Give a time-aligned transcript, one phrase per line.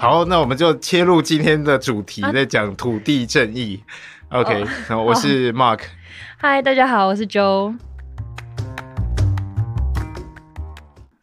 [0.00, 3.82] 好，那我们就切入今天的主题，啊在讲土地正义。
[4.28, 5.80] OK，然后我是 Mark。
[6.36, 7.76] 嗨，大家好，我是 Joe。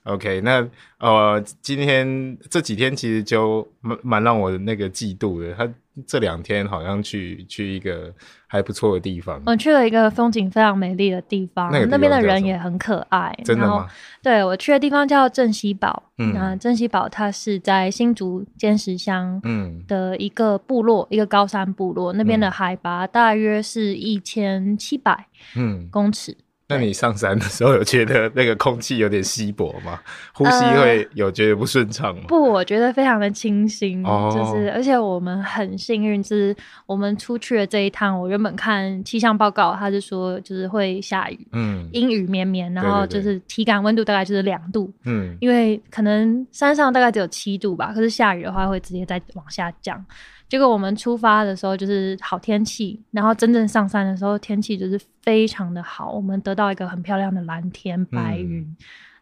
[0.03, 0.67] OK，那
[0.99, 5.53] 呃，今天这几天其实就蛮蛮让我那个嫉妒的。
[5.53, 5.73] 他
[6.05, 8.14] 这两天好像去去一个
[8.48, 13.34] 还不错的地方，我去了一个风景非常美丽的地方，那边的人也很可爱。
[13.44, 13.88] 真的吗？
[14.21, 16.03] 对我去的地方叫镇西堡。
[16.17, 25.27] 嗯那镇西堡它是在新竹尖石乡嗯的一个部落，一个高山部落，那边的嗯海拔大约是一千七百
[25.58, 25.88] 嗯。
[25.91, 26.36] 公尺。
[26.67, 29.99] 那你上山的时候有觉得那个空气有点稀薄吗？
[30.33, 32.23] 呼吸呃会有觉得不顺畅吗？
[32.27, 36.55] 不，我觉得非常的清新，哦就是而且我们很幸运，就是
[36.88, 50.03] 我们出去的这一趟，我原本看气象报告，它是说就是会下雨，嗯阴雨绵绵，然后就是体感温度大概就是两度，嗯因为可能山上大概只有七度吧，可是下雨的话会直接再往下降。
[50.47, 58.66] 结果我们出发的时候就是好天气，然后真正上山的时候天气就是非常的好，我们得到一个很漂亮的蓝天白云。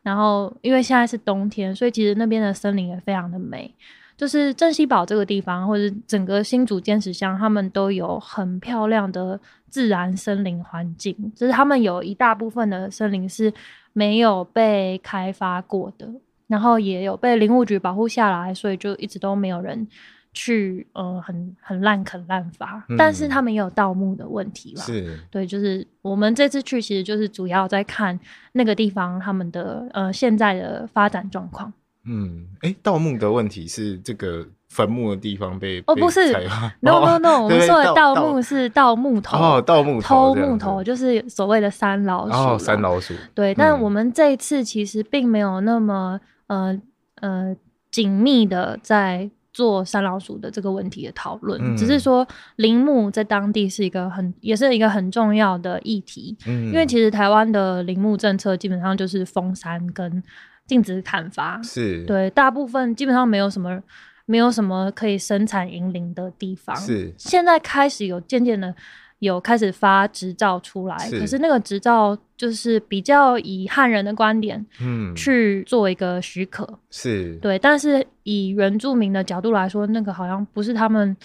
[0.02, 3.74] 然后因为现在是冬天，所以其实那边的森林也非常的美。
[4.16, 11.16] 就是镇西堡这个地方，或者整个新竹尖石乡，他们都有很漂亮的自然森林环境。
[11.36, 13.52] 就是他们有一大部分的森林是
[13.92, 16.08] 没有被开发过的，
[16.48, 19.88] 然后也有被林务局保护下来，所以就一直都没有人
[20.34, 22.84] 去呃很很滥垦滥伐。
[22.90, 24.84] 嗯但是他们也有盗墓的问题啦。
[24.84, 28.20] 是对，就是我们这次去，其实就是主要在看
[28.54, 31.72] 那个地方他们的呃现在的发展状况。
[32.06, 36.34] 嗯，哎，盗墓的问题是这个坟墓的地方被被哦不是
[36.82, 42.34] No 哦 no no， 我们说的盗盗墓是盗木头，哦，盗木偷木头就是所谓的三老鼠。
[42.36, 46.78] 哦，三老鼠对，但嗯我们这一次其实并没有那么呃
[47.22, 47.56] 呃
[47.90, 60.22] 紧密的在做山老鼠的这个问题的讨论，嗯只是说林木在当地是一个很也是一个很重要的议题，嗯，因为其实台湾的林木政策基本上就是封山跟
[60.66, 62.04] 禁止砍伐，是。
[62.06, 63.80] 对，大部分基本上没有什么
[64.26, 66.76] 没有什么可以生产银林的地方。
[66.76, 67.14] 是。
[67.18, 68.74] 现在开始有渐渐的
[69.24, 71.40] 有开始发执照出来，是可是。
[71.40, 75.16] 那个执照就是比较以汉人的观点嗯。
[75.16, 77.36] 去做一个许可，是。
[77.42, 81.16] 对，但是以原住民的角度来说，那个好像不是他们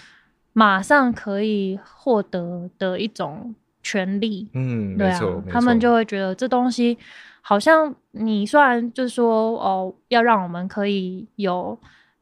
[0.53, 4.47] 马上可以获得的一种权利。
[4.53, 6.97] 嗯对啊他们就会觉得这东西
[7.41, 11.77] 好像你虽然就是说哦，要让我们可以有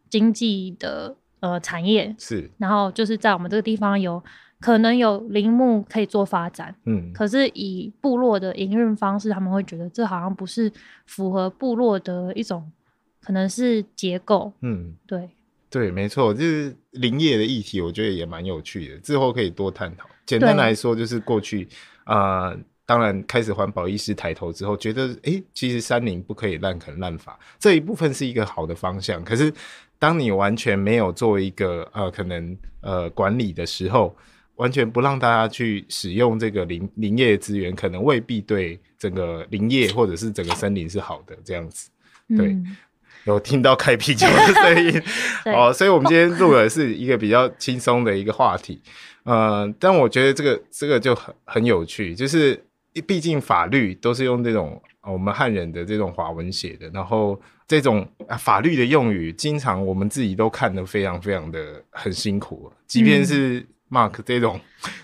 [0.09, 2.49] 经济的呃产业，是。
[2.57, 4.23] 然后就是在我们这个地方有
[4.59, 10.71] 可能有林木可以做发展，嗯可是以部落的营运方式，他们会觉得这好像不是
[11.05, 12.71] 符合部落的一种
[13.21, 15.29] 可能是结构，嗯对，
[15.69, 20.07] 对，没错，就是林业的议题，我觉得也蛮有趣的，之后可以多探讨。
[20.25, 21.67] 简单来说，就是过去
[22.03, 22.57] 啊、呃
[22.87, 29.21] 当然开始环保意识抬头之后，觉得诶，其实山林不可以滥垦滥伐，这一部分是一个好的方向。
[29.25, 29.53] 可是，
[29.99, 34.15] 当你完全没有做一个呃可能呃管理的时候，
[34.57, 41.35] 完全不让大家去使用这个林林业资源，可能未必对整个林业或者是整个森林是好的。
[41.43, 41.89] 这样子，
[42.35, 42.77] 对嗯，
[43.23, 45.01] 有听到开啤酒的声音。
[45.53, 48.81] 哦，所以我们今天录的是一个比较轻松的一个话题，
[49.23, 52.61] 呃，但我觉得这个这个就很很有趣，就是
[53.05, 63.25] 毕竟法律都是用这种、呃我们汉人的这种华文写的，然后这种、啊法律的用语，经常我们自己都看得非常非常的很辛苦，即便嗯。
[63.25, 64.59] 是 Mark 这种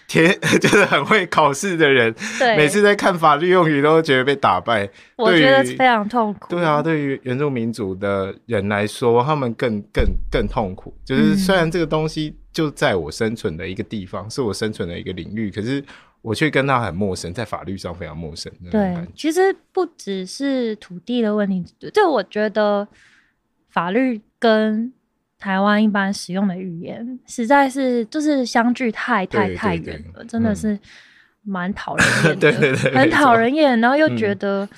[0.07, 2.13] 天 就是很会考试的人，
[2.57, 4.89] 每次在看法律用语都觉得被打败。
[5.15, 10.93] 我觉得非常痛苦，对啊，，对于原住民族的人来说，他们更更更痛苦。
[11.05, 15.83] 就是嗯虽然这个东西就在我生存的一个地方，是我生存的一个领域，可是
[16.21, 18.51] 我却跟他很陌生，在法律上非常陌生。
[18.69, 22.87] 对，其实不只是土地的问题，就我觉得
[23.69, 24.93] 法律跟
[25.43, 30.55] 台湾一般使用的语言，实在是就是相距太太对太远了，真的嗯。
[30.55, 30.79] 是
[31.45, 34.37] 蛮讨人厌的， 对对对很讨人厌，然后又觉嗯。
[34.37, 34.69] 得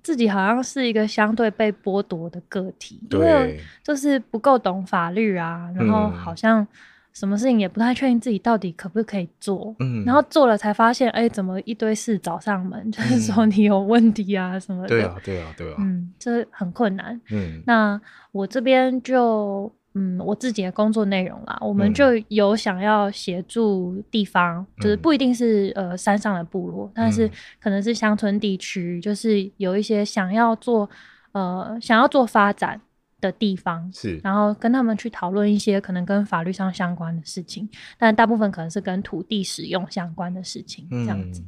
[0.00, 6.12] 自己好像是一个相对被剥夺的个体，因为对，就是不够懂法律啊，然后嗯。
[6.12, 6.64] 好像
[7.12, 10.04] 什么事情也不太确定自己到底可不可以做，嗯。
[10.04, 17.20] 然后做了才发现，哎、怎么一堆事找上门，就是说你有问题啊什么的，对啊，对啊，对啊，嗯，这很困难。
[17.30, 17.60] 嗯。
[17.66, 27.30] 那我这边就嗯，我自己的工作内容啦，我们嗯就有想要协助地方，就是嗯不一定是呃山上的部落，但是嗯
[27.60, 30.88] 可能是乡村地区，就是有一些想要做
[31.32, 32.80] 呃想要做发展。
[33.22, 41.40] 的地方，是，然后跟他们去讨论一些可能跟法律上相关的事情，但大部分可能是跟土地使用相关的事情，这样子。
[41.40, 41.46] 嗯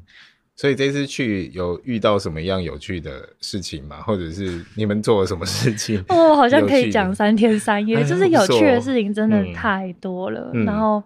[0.57, 3.97] 所以这次去有遇到什么样有趣的事情吗？
[4.03, 6.03] 或者是你们做了什么事情？
[6.09, 10.51] 哦，好像可以讲三天三夜，哎就是有趣的事情真的太多了。
[10.55, 11.03] 嗯然后，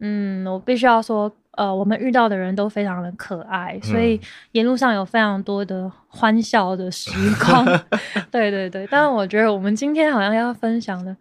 [0.00, 4.20] 嗯，我必须要说，呃，我们遇到的人都非常的可爱，所以嗯
[4.52, 7.10] 沿路上有非常多的欢笑的时
[7.44, 7.66] 光。
[8.32, 11.14] 对对对，但是我觉得我们今天好像要分享的。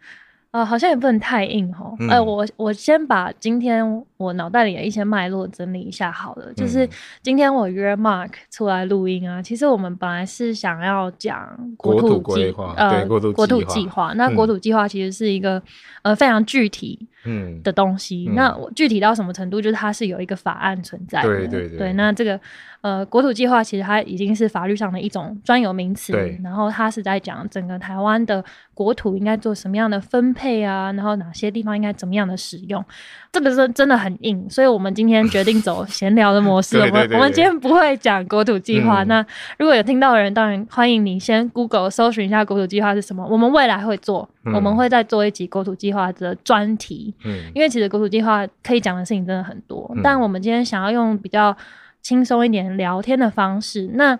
[0.52, 1.94] 呃，好像也不能太硬哈。
[2.00, 3.86] 嗯呃，我我先把今天
[4.18, 6.54] 我脑袋里的一些脉络整理一下好了。
[6.54, 6.90] 就是嗯
[7.22, 14.14] 今天我约 Mark 出来录音啊，其实我们本来是想要讲国土土计划呃国土国土计划。
[14.14, 15.62] 那嗯国土计划其实是一个
[16.02, 18.28] 呃非常具体嗯，的东西。
[18.30, 19.62] 嗯那我具体到什么程度？
[19.62, 21.28] 就是它是有一个法案存在的。
[21.28, 22.40] 对对对那这个
[22.82, 32.84] 呃国土计划其实它已经是法律上的一种专有名词对，然后它是在讲整个台湾的国土应该做什么样的分配啊，然后哪些地方应该怎么样的使用。
[33.32, 36.78] 这个是真的很硬，所以我们今天决定走闲聊的模式。
[36.82, 39.04] 我们我们今天不会讲国土计划。
[39.04, 39.26] 嗯那
[39.58, 43.26] 如果有听到的人，当然欢迎你先 Google 搜寻一下国土计划是什么。
[43.28, 47.14] 我们未来会做，嗯我们会再做一集国土计划的专题。
[47.24, 51.56] 嗯因为其实国土计划可以讲的事情真的很多，嗯但我们今天想要用比较
[52.02, 53.90] 轻松一点聊天的方式。
[53.94, 54.18] 那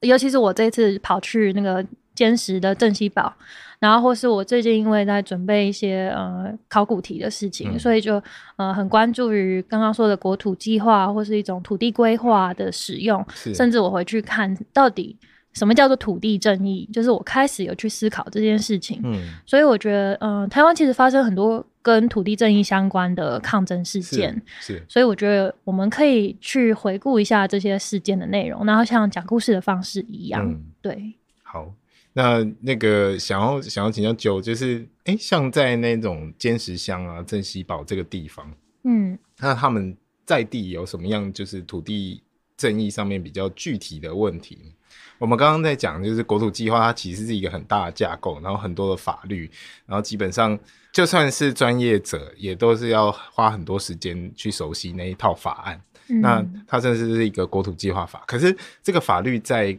[0.00, 3.32] 尤其是我这次跑去那个坚实的镇西堡，
[3.78, 8.22] 然后或是我最近因为在准备一些呃考古题的事情，嗯所以就
[8.56, 15.16] 呃很关注于刚刚说的国土计划或是一种土地规划的使用，甚至我回去看到底
[15.52, 19.00] 什么叫做土地正义，就是我开始有去思考这件事情。
[19.04, 19.14] 嗯
[19.46, 31.17] 所以我觉得，嗯、台湾其实发生很多跟土地正义相关的抗争事件，是是所以我觉得我们可以去回顾一下这些事件的内容，然后像讲故事的方式一样，嗯对，好。
[32.18, 42.20] 那那个想要想要请教九，就是哎，像在那种坚石乡啊、镇西堡这个地方，嗯那他们在地有什么样就是土地
[42.56, 44.58] 正义上面比较具体的问题？
[45.18, 49.48] 我们刚刚在讲，就是国土计划，它其实是一个很大的架构，然后很多的法律，
[49.86, 50.58] 然后基本上
[50.92, 55.80] 就算是专业者，也都是要花很多时间去熟悉那一套法案。
[56.08, 59.78] 嗯那它甚至是一个国土计划法，可是这个法律在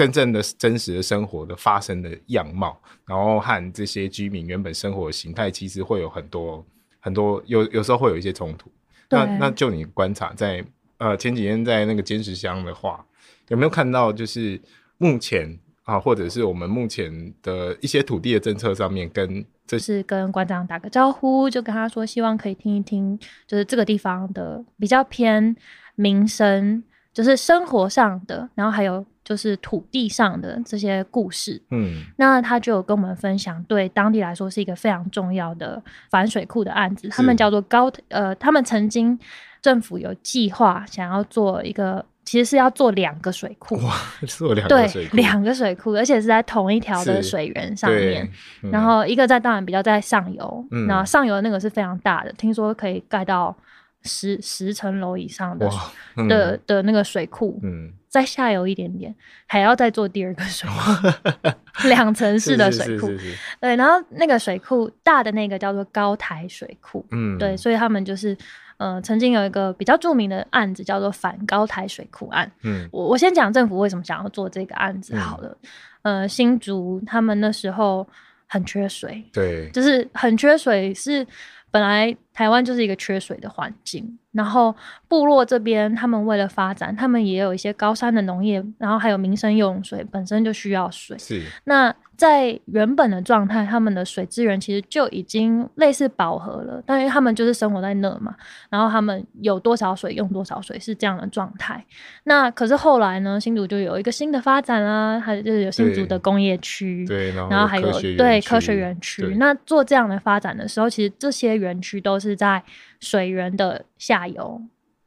[0.00, 2.74] 真正的真实的生活的发生的样貌，
[3.04, 6.64] 然后和这些居民原本生活的形态，其实会有很多
[7.00, 8.70] 很多有有时候会有一些冲突。
[9.10, 10.64] 那那就你观察在
[10.96, 13.04] 呃前几天在那个坚持乡的话，
[13.48, 14.58] 有没有看到就是
[14.96, 25.54] 目前啊，或者是我们目前的一些土地的政策上面跟就是跟馆长打个招呼，就跟他说，希望可以听一听，就是这个地方的比较偏
[25.94, 31.60] 民生，就是生活上的，然后还有就是土地上的这些故事。
[31.70, 39.18] 嗯那他就有跟我们分享，对当地来说是一个非常重要的反水库的案子，他们叫做高呃，他们曾经
[39.60, 43.92] 政府有计划想要做一个，其实是要做两个水库，哇，
[44.26, 48.24] 是有两个水，库两个水库，而且是在同一条的水源上面。
[48.62, 53.54] 嗯然后一个在当然比较在上游，嗯然后上游的那个是非常大的，听说可以盖到
[54.02, 59.14] 十十层楼以上的哇嗯的的那个水库，嗯再下游一点点，
[59.46, 63.06] 还要再做第二个水库， 两层式的水库。
[63.08, 68.36] 是是是是对，然后那个水库大的那个叫做高台水库，嗯对，所以他们就是
[68.78, 72.50] 呃，曾经有一个比较著名的案子叫做反高台水库案。
[72.62, 75.56] 嗯我我先讲政府为什么想要做这个案子好了。
[76.02, 78.04] 呃，新竹他们那时候
[78.48, 81.24] 很缺水，对就是很缺水，是
[81.70, 84.16] 本来台湾就是一个缺水的环境。
[84.32, 84.74] 然后
[85.08, 91.18] 部落这边，他们为了发展，他们也有一些高山的农业，然后还有民生用水，本身就需要水。
[91.18, 98.36] 是那在原本的状态，他们的水资源其实就已经类似饱和了，但是他们就是生活在那嘛，
[98.68, 101.84] 然后他们有多少水用多少水是这样的状态。
[102.22, 109.34] 那可是后来呢，新竹就有一个新的发展啦，还有就是有新竹的工业区，对，然后还有对科学园区。
[109.40, 112.62] 那做这样的发展的时候，其实这些园区都是在
[113.00, 114.60] 水源的下游。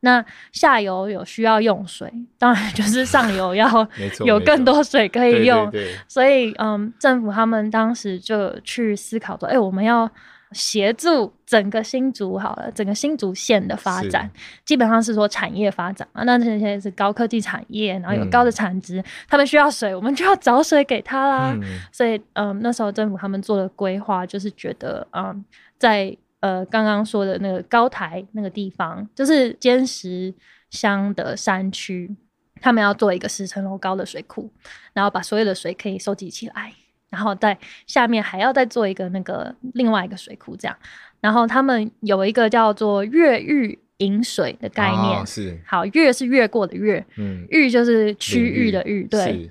[0.06, 3.66] 那下游有需要用水，当然就是上游要
[4.26, 5.72] 有更多水可以用。
[5.72, 10.10] 对对 所以，嗯，政府他们当时就去思考说，哎、我们要
[10.52, 14.30] 协助整个新竹好了，整个新竹县的发展，
[14.66, 16.24] 基本上是说产业发展嘛。
[16.26, 21.54] 那这些是高科技产业，然后有嗯高的产值，他们需要水，我们就要找水给他啦。
[21.56, 25.46] 嗯所以，嗯，那时候政府他们做的规划，就是觉得，嗯，
[25.80, 30.34] 在呃刚刚说的那个高台那个地方，就是坚石
[30.70, 32.14] 乡的山区，
[32.60, 34.52] 他们要做一个十层楼高的水库，
[34.92, 36.74] 然后把所有的水可以收集起来，
[37.10, 37.58] 然后在
[37.88, 40.78] 下面还要再做一个那个另外一个水库这样。
[41.22, 49.50] 然后他们有一个叫做越狱引水的概念，哦是，好，越是越过的越，嗯，域就是区域的域，对，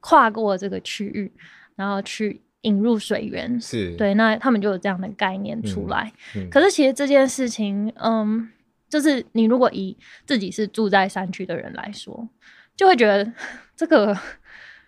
[0.00, 1.32] 跨过这个区域，
[1.76, 3.58] 然后去引入水源。
[3.58, 6.12] 是，对，那他们就有这样的概念出来。
[6.36, 8.50] 嗯可是其实这件事情，嗯，
[8.90, 12.28] 就是你如果以自己是住在山区的人来说，
[12.76, 13.32] 就会觉得
[13.74, 14.16] 这个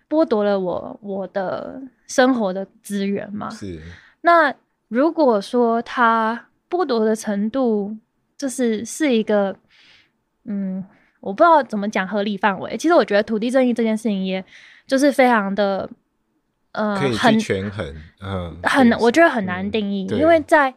[0.09, 3.49] 剥夺了我我的生活的资源嘛。
[3.51, 3.81] 是，
[4.21, 4.55] 那
[4.89, 7.97] 如果说他剥夺的程度，
[8.37, 9.57] 就是是一个，
[10.45, 10.85] 嗯，
[11.21, 12.77] 我不知道怎么讲合理范围。
[12.77, 14.45] 其实我觉得土地正义这件事情，也
[14.87, 15.89] 就是非常的，
[16.77, 20.73] 呃可以，很去权衡，嗯，很，对我觉得很难嗯定义，对因为在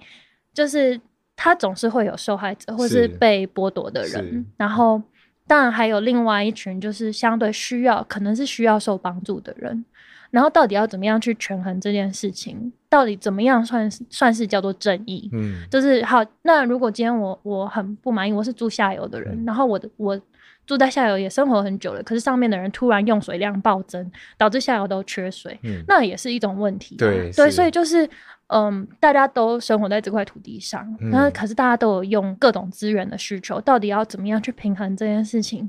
[0.53, 0.99] 就是
[1.35, 5.01] 他总是会有受害者或是是被剥夺的人，然后
[5.45, 9.85] 当然还有另外一群就是相对需要，可能是需要受帮助的人。
[10.31, 12.71] 然后到底要怎么样去权衡这件事情？
[12.87, 15.27] 到底怎么样算是算是叫做正义？
[15.33, 20.21] 嗯，就是好，那如果今天我我很不满意，我是住下游的人，嗯然后我的我
[20.69, 28.07] 住在下游也生活很久了，可是上面的人突然用水量暴增，导致下游都缺水，嗯那也是一种问题啊、对对，是所以就是
[28.49, 35.67] 嗯，大家都生活在这块土地上，嗯那、可是大家都有用各种资源的需求，到底要怎么样去平衡这件事情？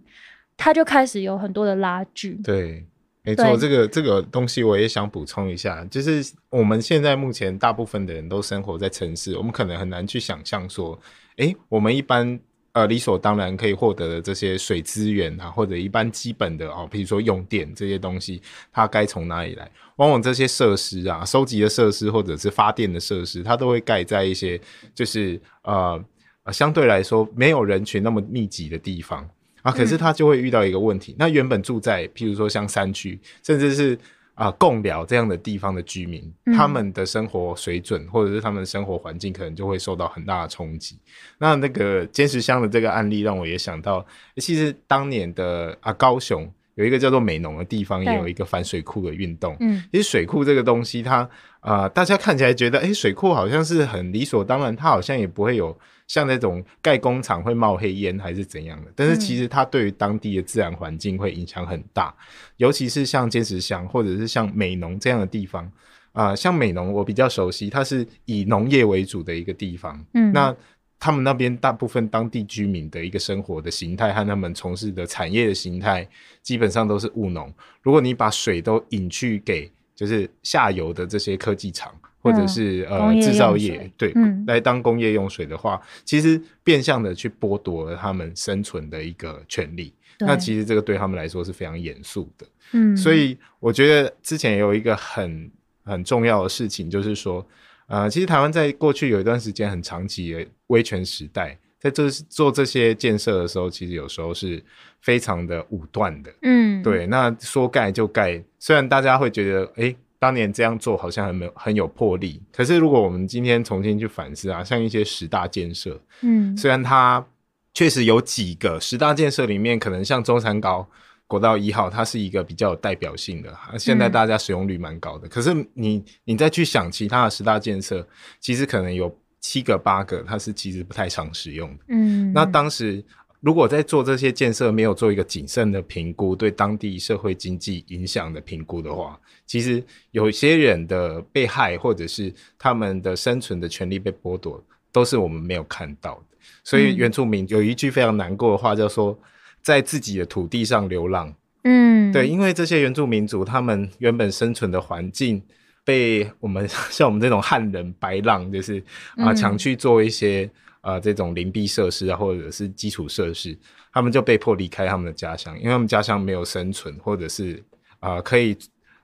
[0.59, 2.39] 它就开始有很多的拉锯。
[2.45, 2.85] 对，
[3.23, 11.01] 没错，这个这个东西我也想补充一下，就是我们现在目前大部分的人都生活在城市，我们可能很难去想象说，
[11.39, 12.39] 诶，我们一般
[12.73, 18.41] 呃理所当然可以获得的这些水资源啊，或者一般基本的哦，比如说用电这些东西，
[18.73, 19.71] 它该从哪里来？
[19.97, 24.61] 往往这些设施啊，收集的设施或者是发电的设施，它都会盖在一些
[24.95, 26.03] 就是呃
[26.45, 29.29] 呃相对来说没有人群那么密集的地方。
[29.63, 33.99] 啊，可是它就会遇到一个问题，那原本住在譬如说像山区，甚至是
[34.41, 40.99] 啊、共寮这样的地方的居民，嗯他们的生活水准或者是他们的生活环境，可能就会受到很大的冲击。
[41.37, 44.03] 那那个坚石乡的这个案例，让我也想到，
[44.37, 49.55] 其实当年的啊高雄有一个叫做美浓的地方，也有一个反水库的运动。
[49.61, 51.29] 嗯其实水库这个东西它，
[51.61, 55.79] 呃，大家看起来觉得，哎，水库好像是很理所当然，它好像也不会有
[56.11, 58.91] 像那种盖工厂会冒黑烟还是怎样的。
[58.97, 62.13] 但是其实它对于当地的自然环境会影响很大，
[62.57, 65.71] 尤其是像尖石乡或者是像美浓这样的地方。
[66.13, 70.05] 啊、像美浓我比较熟悉，它是以农业为主的一个地方。
[70.15, 70.53] 嗯，那
[70.99, 76.07] 他们那边大部分当地居民的一个生活的形态和他们从事的产业的形态，
[76.43, 77.55] 基本上都是务农。
[77.81, 79.71] 如果你把水都引去给
[80.01, 89.93] 就是下游的这些科技厂或者是、嗯呃制造用业水，对，嗯来当工业用水的话，其实变相的去剥夺了他们生存的一个权利。
[90.21, 92.47] 那其实这个对他们来说是非常严肃的。
[92.73, 95.51] 嗯，所以我觉得之前有一个很
[95.85, 97.47] 很重要的事情，就是说，
[97.87, 104.63] 呃，其实台湾在过去有一段时间很长期的威权时代，在这做这些建设的时候，其实有时候是
[105.01, 106.31] 非常的武断的。
[106.43, 117.27] 嗯，对，那说盖就盖，虽然大家会觉得，诶，当年这样做好像很没有很有魄力，可是如果我们今天重新去反思啊，像一些十大建设，嗯，虽然它
[117.73, 120.87] 确实有几个十大建设里面，可能像中山高
[121.27, 125.27] 国道一号，它是一个比较有代表性的，啊现在嗯大家使用率蛮高的。
[125.29, 128.07] 可是你你再去想其他的十大建设，
[128.39, 131.85] 其实可能有七个八个，它是其实不太常使用的。
[131.89, 133.03] 嗯，那当时
[133.41, 146.37] 如果在做这些建设没有做一个谨慎的评估，对当地社会经济影响的评估的话，其实有些人的被害或者是他们的生存的权利被剥夺，都是我们没有看到的。
[146.63, 149.19] 所以嗯原住民有一句非常难过的话，叫说
[149.63, 151.35] 在自己的土地上流浪。
[151.65, 155.43] 嗯，对，因为这些原住民族他们原本生存的环境。
[155.85, 158.79] 被我们 像我们这种汉人白浪，就是
[159.17, 160.49] 啊嗯强去做一些
[160.83, 163.59] 呃这种林地设施啊，或者是基础设施，
[163.93, 167.63] 他们就被迫离开他们的家乡，因为他们家乡没有生存，或者是
[167.99, 168.57] 啊、呃可以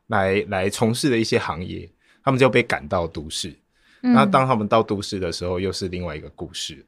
[0.09, 1.91] 来来从事的一些行业，
[2.23, 3.49] 他们就被赶到都市。
[4.03, 6.85] 嗯那当他们到都市的时候，又是另外一个故事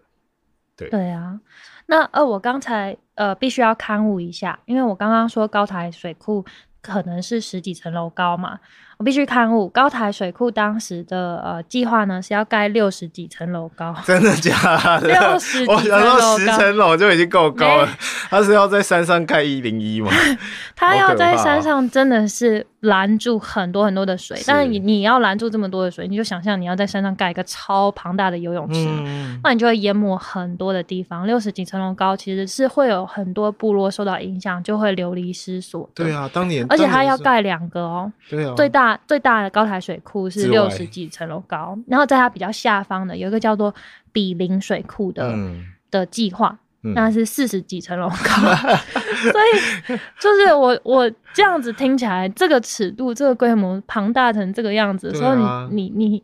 [0.77, 0.89] 对。
[0.89, 1.41] 对啊，
[1.87, 6.45] 那呃，我刚才呃必须要刊物一下，因为我刚刚说高台水库
[6.81, 8.61] 可能是十几层楼高嘛，
[8.99, 14.53] 我必须刊物高台水库当时的呃计划呢是要盖六十几层楼高， 真的假
[14.99, 15.07] 的？
[15.07, 17.89] 六十几我想说层楼高十层楼就已经够高了，
[18.29, 20.11] 他是要在山上盖一零一吗？
[20.75, 28.85] 他要在山上真的是拦住很多很多的水，是但是你你要拦住这么多的水，你就想象你要在山上盖一个超庞大的游泳池。
[28.89, 35.89] 嗯，那你就会淹没很多的地方，六十几层楼高，其实是会有很多部落受到影响，就会流离失所。
[35.95, 43.75] 对啊，当年而且它当年是要盖两个哦，对啊，最大大最大的高台水库是六十几层楼高，然后在它比较下方的有一个叫做
[44.13, 45.65] 比邻水库的、嗯。
[45.91, 46.93] 的计划，嗯。
[46.93, 48.15] 那是四十几层楼高，
[49.33, 55.67] 所以就是我我这样子听起来，这个尺度、这个规模庞大成这个样子的时候，啊。
[55.73, 56.23] 你你你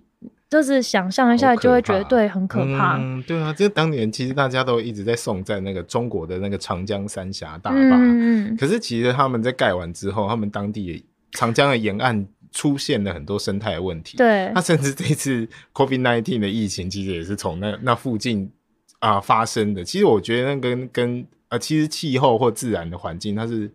[0.50, 2.98] 就是想象一下，就会觉得对很可怕。
[2.98, 8.56] 嗯，对啊，这当年其实大家都一直在颂赞那个中国的那个长江三峡大坝，嗯嗯。
[8.58, 11.02] 可是其实他们在盖完之后，他们当地也
[11.32, 14.16] 长江的沿岸出现了很多生态的问题。
[14.16, 18.50] 对那甚至这次 COVID nineteen 的疫情，其实也是从那那附近
[19.00, 19.84] 啊、发生的。
[19.84, 23.70] 其实我觉得那跟跟呃，其实气候或自然的环境，它是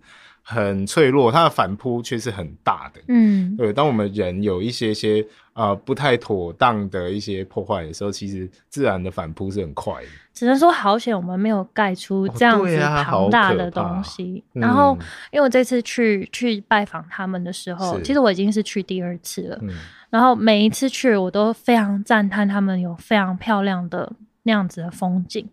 [0.50, 3.00] 很脆弱，它的反扑却是很大的。
[3.08, 10.08] 嗯，对，当我们人有一些些呃不太妥当的一些破坏的时候，其实自然的反扑是很快的。
[10.34, 14.44] 只能说好险我们没有盖出这样子庞大的东西。
[14.54, 14.98] 嗯然后，
[15.32, 19.60] 因为我这次去去拜访他们的时候，其实我已经是去第二次了。
[19.62, 19.70] 嗯
[20.10, 24.12] 然后每一次去，我都非常赞叹他们有非常漂亮的
[24.50, 25.48] 那样子的风景。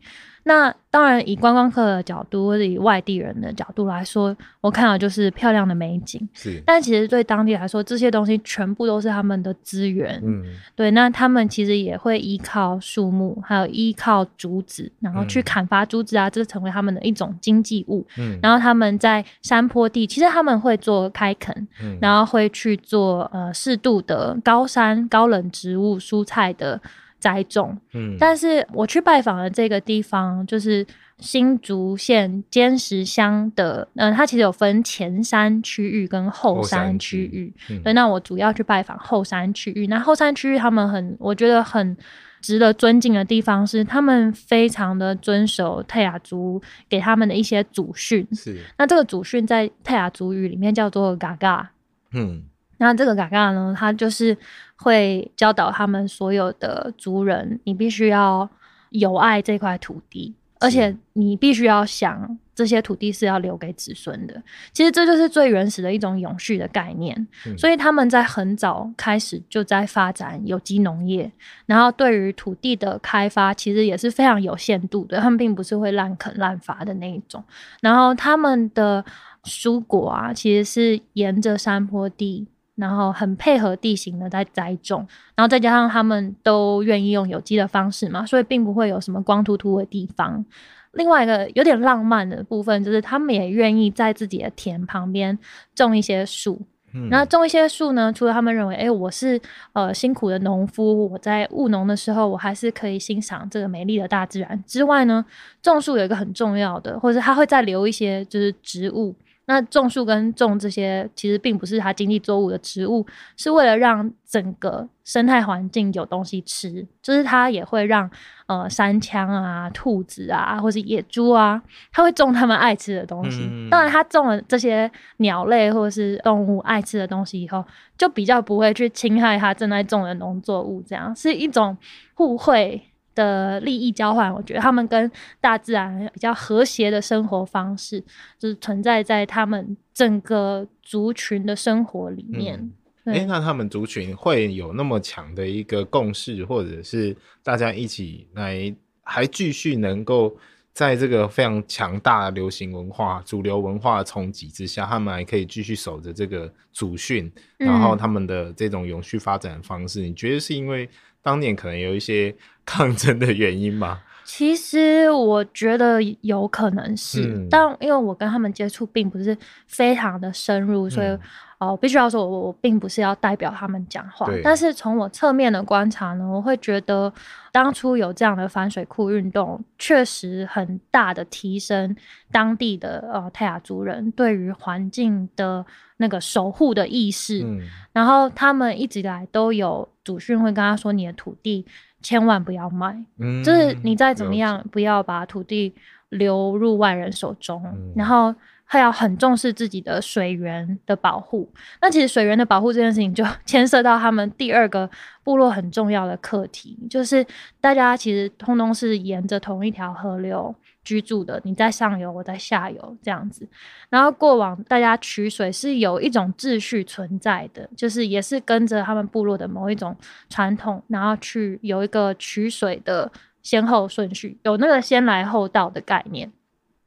[0.48, 6.26] 那当然，以观光客的角度或者以外地人的角度来说，我看到就是漂亮的美景。
[6.32, 10.22] 是但其实对当地来说，这些东西全部都是他们的资源。
[10.24, 10.44] 嗯
[10.76, 18.06] 对，那他们其实也会依靠树木，还有依靠竹子，然后去嗯砍伐竹子啊，这成为他们的一种经济物。
[18.16, 26.80] 嗯，然后他们在山坡地，其实他们会做开垦，嗯然后会去做呃适度的高山高冷植物蔬菜的
[27.18, 27.76] 栽种。
[27.92, 30.86] 嗯但是我去拜访的这个地方，就是
[31.18, 37.54] 新竹县尖石乡的，嗯、它其实有分前山区域跟后后山山区区域。
[37.70, 39.86] 嗯对，那我主要去拜访后山区域。
[39.86, 41.96] 那后山区域他们很，我觉得很
[42.42, 48.26] 值得尊敬的地方是，他们非常的遵守泰雅族给他们的一些祖训。
[48.32, 51.70] 是那这个祖训在泰雅族语里面叫做嘎嘎。
[52.12, 52.44] 嗯
[52.78, 54.36] 那这个嘎嘎呢，他就是
[54.76, 58.48] 会教导他们所有的族人，你必须要
[58.90, 64.42] 有爱这块土地，而且你必须要想这些土地是要留给子孙的。
[64.72, 67.14] 其实这就是最原始的一种永续的概念。
[67.46, 71.30] 嗯所以他们在很早开始就在发展有机农业，
[71.66, 77.42] 然后对于土地的开发其实也是非常有限度的，他们并不是会滥垦滥伐的那一种。
[77.80, 79.04] 然后他们的
[79.44, 82.46] 蔬果啊，其实是沿着山坡地。
[82.76, 90.44] 然后很配合地形的在栽种，然后再加上他们都愿意用有机的方式嘛，所以并不会有什么光秃秃的地方。
[90.92, 95.38] 另外一个有点浪漫的部分，就是他们也愿意在自己的田旁边
[95.74, 96.60] 种一些树，
[96.94, 99.38] 嗯然后种一些树呢，除了他们认为，哎，我是
[99.74, 105.22] 呃辛苦的农夫，我在务农的时候，我还是可以欣赏这个美丽的大自然之外呢，
[105.60, 109.14] 种树有一个很重要的，或者他会再留一些就是植物。
[109.46, 113.06] 那种树跟种这些其实并不是他经济作物的植物，
[113.36, 118.10] 是为了让整个生态环境有东西吃，就是它也会让
[118.46, 123.42] 呃山羌啊、兔子啊，或是野猪啊，它会种它们爱吃的东西。
[123.48, 127.64] 嗯当然，它种了这些鸟类或是动物爱吃的东西以后，
[127.96, 131.76] 就比较不会去侵害它正在种的农作物，这样是一种
[132.14, 132.82] 互惠。
[133.16, 138.00] 的利益交换，我觉得他们跟大自然比较和谐的生活方式，
[138.38, 142.56] 就是存在在他们整个族群的生活里面。
[142.60, 142.72] 嗯。
[143.04, 143.14] 对。
[143.14, 150.36] 哎，那他们族群会有那么强的一个共识，或者是大家一起来，还继续能够
[150.72, 160.88] 在这个非常强大的流行文化、主流文化的冲击之下，他们还可以继续守着这个祖训，嗯然后他们的这种永续发展方式，你觉得是因为
[161.26, 162.32] 当年可能有一些
[162.64, 164.00] 抗争的原因吗？
[164.24, 169.36] 其实我觉得有可能是，嗯但因为我跟他们接触并不是
[169.66, 171.20] 非常的深入，所以嗯
[171.58, 174.28] 哦、我必须要说我，我并不是要代表他们讲话。
[174.44, 177.10] 但是从我侧面的观察呢，我会觉得
[177.50, 181.96] 当初有这样的反水库运动，确实很大的提升
[182.30, 185.64] 当地的呃泰雅族人对于环境的
[185.96, 187.42] 那个守护的意识。
[187.42, 187.60] 嗯
[187.92, 191.66] 然后他们一直以来都有祖训会跟他说，你的土地
[192.00, 192.96] 千万不要卖。
[193.18, 195.74] 嗯，就是你再怎么样，不要把土地
[196.10, 198.32] 流入外人手中，嗯然后
[198.64, 201.48] 还要很重视自己的水源的保护。
[201.80, 204.88] 那其实水源的保护这件事情，就 牵涉到他们第二个
[205.24, 207.26] 部落很重要的课题，就是
[207.60, 210.54] 大家其实通通是沿着同一条河流
[210.86, 213.46] 居住的，你在上游，我在下游这样子。
[213.90, 219.96] 然后过往大家取水是有一种秩序存在的，就是也是跟着他们部落的某一种
[220.30, 223.10] 传统，然后去有一个取水的
[223.42, 226.30] 先后顺序，有那个先来后到的概念。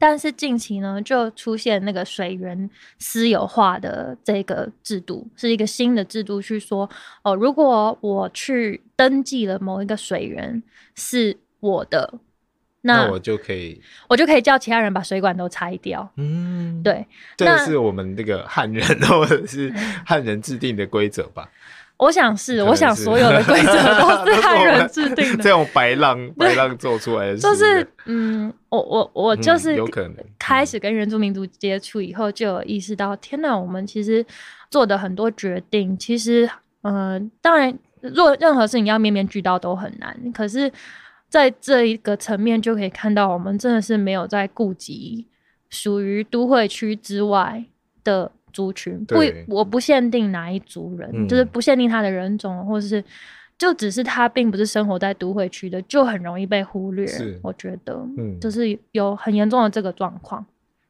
[0.01, 6.89] 但是近期呢，就出现那个水源私有化的这个制度，是一个新的制度，去说
[7.21, 10.63] 哦，如果我去登记了某一个水源
[10.95, 12.13] 是我的，
[12.81, 16.09] 那我就可以，我就可以叫其他人把水管都拆掉。
[16.15, 19.73] 嗯，对，这是我们这个汉人或者是
[20.05, 21.49] 汉人制定的规则吧？
[21.97, 25.49] 我想是，是我想所有的规则都是 汉人制定的这。
[25.49, 34.25] 种白浪白浪做出来的事，就是嗯，我我我嗯就是有可能开始跟原住民族接触以后，就有意识到，天哪，我们其实
[34.71, 36.49] 做的很多决定，其实
[36.83, 37.77] 呃，当然
[38.15, 40.71] 做任何事情要面面俱到都很难，可是
[41.29, 45.27] 在这一个层面就可以看到，我们真的是没有在顾及
[45.69, 47.63] 属于都会区之外
[48.03, 53.03] 的族群，不，我不限定哪一族人，嗯就是不限定他的人种，或者是
[53.57, 57.39] 就只是他并不是生活在都会区的，就很容易被忽略是。
[57.43, 60.43] 我觉得，嗯就是有很严重的这个状况。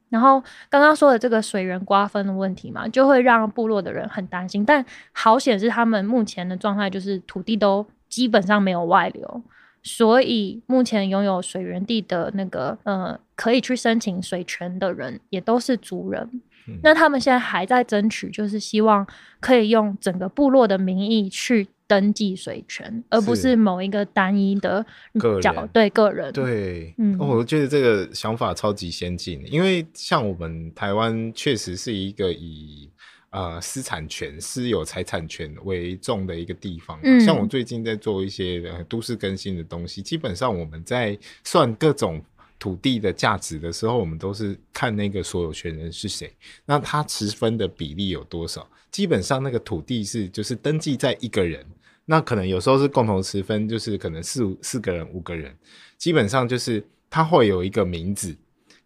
[0.08, 4.65] 然后刚刚说的这个水源瓜分的问题嘛，就会让部落的人很担心。
[4.65, 9.41] 但好险是他们目前的状态，就是土地都基本上没有外流，
[9.84, 16.30] 所以目前拥有水源地的那个呃可以去申请水权的人，也都是族人。
[16.68, 19.08] 嗯那他们现在还在争取，就是希望
[19.39, 26.32] 可以用整个部落的名义去登记水权，而不是是某一个单一的个角人对个人。
[26.32, 32.88] 对，嗯哦，我觉得这个想法超级先进，因为像我们台湾确实是一个以
[33.30, 37.04] 呃私产权、私有财产权为重的一个地方嘛。
[37.06, 42.24] 嗯像我最近在做一些呃都市更新的东西，基本上我们在算各种。
[42.62, 46.30] 土地的价值的时候，我们都是看那个所有权人是谁，
[46.65, 48.70] 那他持分的比例有多少？
[48.92, 51.65] 基本上那个土地是就是登记在一个人，
[52.04, 55.56] 那可能有时候是共同持分，就是可能四五四个人、五个人，
[55.98, 58.36] 基本上就是他会有一个名字，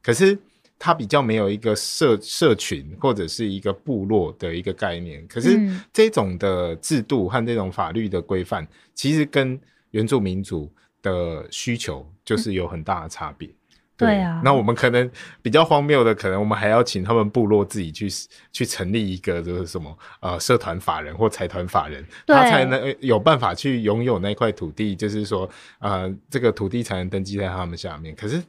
[0.03, 0.37] 可是
[0.83, 5.25] 他比较没有一个社社群或者是一个部落的一个概念。
[5.29, 9.57] 可是嗯这种的制度和这种法律的规范，其实跟
[9.91, 10.69] 原住民族
[11.01, 13.49] 的需求就是有很大的差别。
[13.95, 15.09] 对啊那我们可能
[15.41, 18.09] 比较荒谬的，可能我们还要请他们部落自己去
[18.51, 28.13] 去成立一个就是什么呃社团法人或财团法人，他才能呃有办法去拥有那块土地，就是说呃这个土地才能登记在他们下面。
[28.15, 28.43] 可是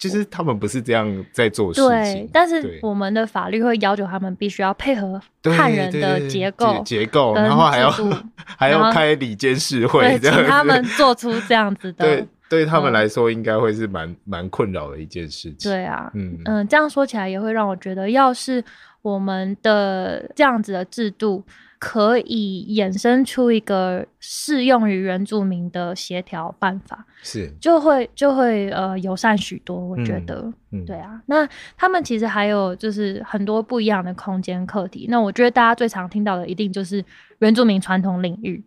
[0.00, 7.90] 就是他们不是这样在做事对情，，但是我们的法律会要求他们必须要配合对汉人的结构结结构，然后还要
[8.56, 12.04] 还要开里监事会请他们做出这样子的。
[12.06, 15.70] 对对他们嗯来说应该会是蛮蛮困扰的一件事情。
[15.70, 18.64] 对啊，嗯嗯，这样说起来也会让我觉得，要是
[19.02, 21.44] 我们的这样子的制度
[21.78, 29.76] 可以衍生出一个适用于原住民的协调办法，是，就会就会呃友善许多。
[29.76, 35.06] 我觉嗯得，嗯对啊，那他们其实还有就是很多不一样的空间课题。
[35.08, 37.02] 那我觉得大家最常听到的一定就是
[37.38, 38.62] 原住民传统领域。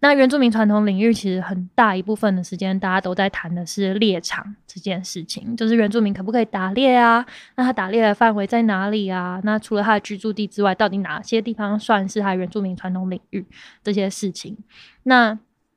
[0.00, 7.24] 那原住民传统领域其实很大一部分的时间，大家都在谈的是猎场这件事情，就是原住民可不可以打猎啊？
[7.56, 9.40] 那他打猎的范围在哪里啊？
[9.42, 13.44] 那除了他的居住地之外，到底哪些地方算是他原住民传统领域
[13.82, 14.56] 这些事情？
[15.04, 15.36] 那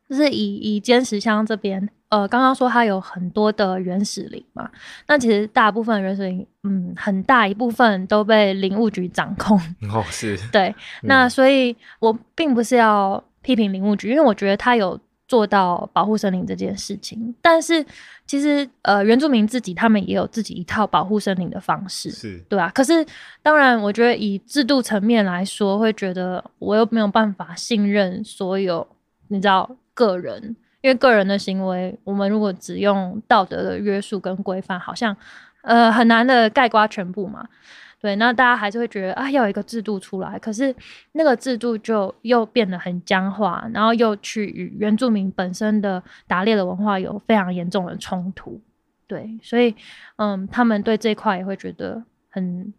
[0.10, 4.70] 就是以以尖石乡这边，呃，刚刚说它有很多的原始林嘛，
[5.08, 9.56] 那其实大部分原始林，嗯，很大一部分都被林务局掌控。
[9.94, 17.34] 哦是， 对，那所以我并不是要批评林务局，因为我觉得他有做到保护森林这件事情。
[17.42, 17.86] 但是
[18.26, 22.70] 其实呃，原住民自己他们也有自己一套保护森林的方式，是对啊。
[22.74, 23.06] 可是
[23.42, 28.88] 当然，我觉得以制度层面来说，会觉得我又没有办法信任所有
[29.28, 30.56] 你知道个人。
[30.82, 35.14] 因为个人的行为，我们如果只用道德的约束跟规范，好像
[35.62, 37.46] 呃很难的概括全部嘛。
[38.00, 40.74] 对，那大家还是会觉得啊，要有一个制度出来，可是
[41.12, 48.62] 那个制度就又变得很僵化，然后又去与原住民本身的打猎的文化有非常严重的冲突。
[49.06, 49.76] 对，所以
[50.16, 52.74] 嗯，他们对这一块也会觉得很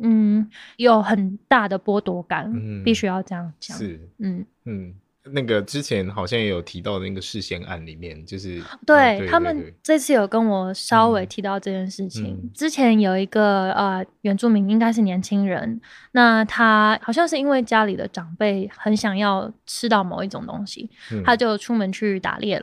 [0.00, 3.76] 嗯有很大的剥夺感，嗯必须要这样讲。
[3.76, 4.94] 是，嗯，嗯，
[5.32, 11.26] 那个之前好像也有提到那个事先案里面，就是对,、他们对这次有跟我稍微嗯。
[11.26, 12.38] 提到这件事情。
[12.42, 12.50] 嗯。
[12.54, 15.80] 之前有一个呃原住民，应该是年轻人，
[16.12, 21.22] 那他好像是因为家里的长辈很想要吃到某一种东西，嗯。
[21.24, 22.62] 他就出门去打猎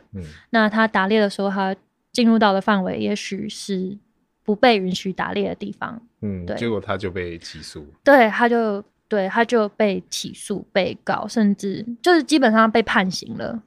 [0.50, 1.74] 那他打猎的时候，他
[2.12, 3.96] 进入到的范围也许是
[4.44, 6.56] 不被允许打猎的地方，嗯，对。
[6.56, 13.62] 结果他就被起诉，对，他就对他就被起诉、被告，甚至就是基本上被判刑了。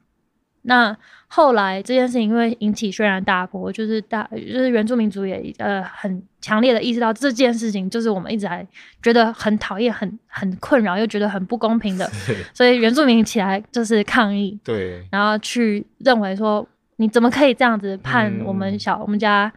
[0.64, 8.64] 那后来这件事情因为引起轩然大波，就是大就是原住民族也呃很强烈的意识到这件事情就是我们一直还
[9.02, 12.08] 觉得很讨厌、很很困扰，又觉得很不公平的，
[12.54, 19.52] 所以原住民起来就是抗议，对，然后去认为说你怎么可以这样子判我们小、我们家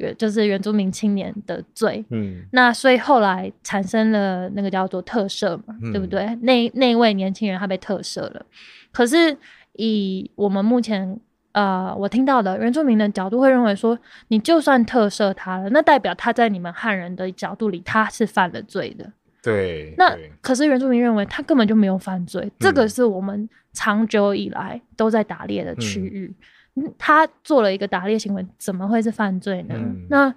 [0.00, 2.04] 原就是原住民青年的罪？
[2.10, 6.24] 嗯那所以后来产生了那个叫做特赦嘛，嗯对不对？
[6.42, 8.44] 那那一位年轻人他被特赦了，
[8.90, 9.36] 可是
[9.74, 11.18] 以我们目前
[11.52, 19.12] 呃我听到的原住民的角度会认为说，你就算特赦他了，那代表他在你们汉人的角度里他是犯了罪的。
[19.42, 26.26] 对，那对可是原住民认为他根本就没有犯罪，这个是我们长久以来都在打猎的区域。
[26.26, 26.44] 嗯
[26.98, 29.74] 他做了一个打猎行为，怎么会是犯罪呢？
[29.76, 30.34] 嗯那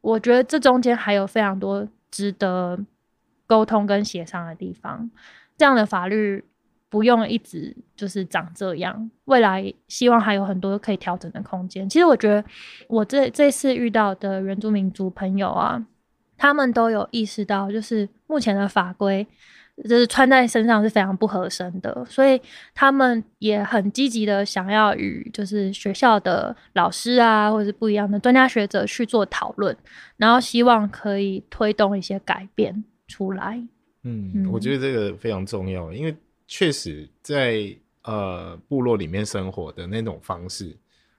[0.00, 2.78] 我觉得这中间还有非常多值得
[3.46, 5.10] 沟通跟协商的地方。
[5.56, 6.44] 这样的法律
[6.88, 11.88] 不用一直就是长这样，未来希望还有很多可以调整的空间。
[11.88, 12.44] 其实我觉得
[12.88, 15.84] 我这这次遇到的原住民族朋友啊，
[16.36, 19.26] 他们都有意识到，就是目前的法规。
[19.84, 22.40] 就是穿在身上是非常不合身的，所以
[22.74, 29.76] 他们也很积极的想要与就是学校的老师啊，或者是不一样的专家学者去做讨论，
[30.16, 33.62] 然后希望可以推动一些改变出来。
[34.02, 37.64] 嗯，嗯我觉得这个非常重要，因为确实在
[38.02, 40.76] 呃部落里面生活的那种方式，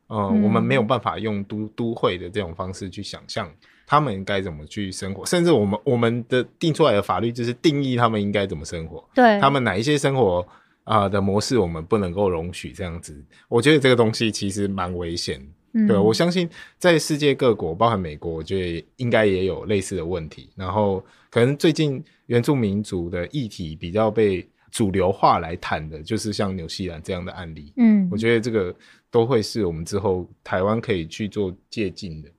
[0.08, 3.50] 呃，嗯我们没有办法用都都会的这种方式去想象
[3.90, 10.48] 他们该怎么去生活，甚至我们我们的定出来的法律就是定义他们应该怎么生活，对，他们哪一些生活
[10.84, 15.42] 啊、的模式我们不能够容许这样子，我觉得这个东西其实蛮危险
[15.88, 16.48] 对，我相信
[16.78, 20.50] 在世界各国，包含美国，我觉得应该也有类似的问题。
[20.56, 27.74] 然后，可能最近原住民族的议题比较被主流化来谈的，就是像纽西兰这样的案例。
[27.78, 28.76] 嗯我，觉得这个
[29.12, 32.30] 都会是我们之后台湾可以去做借鉴的。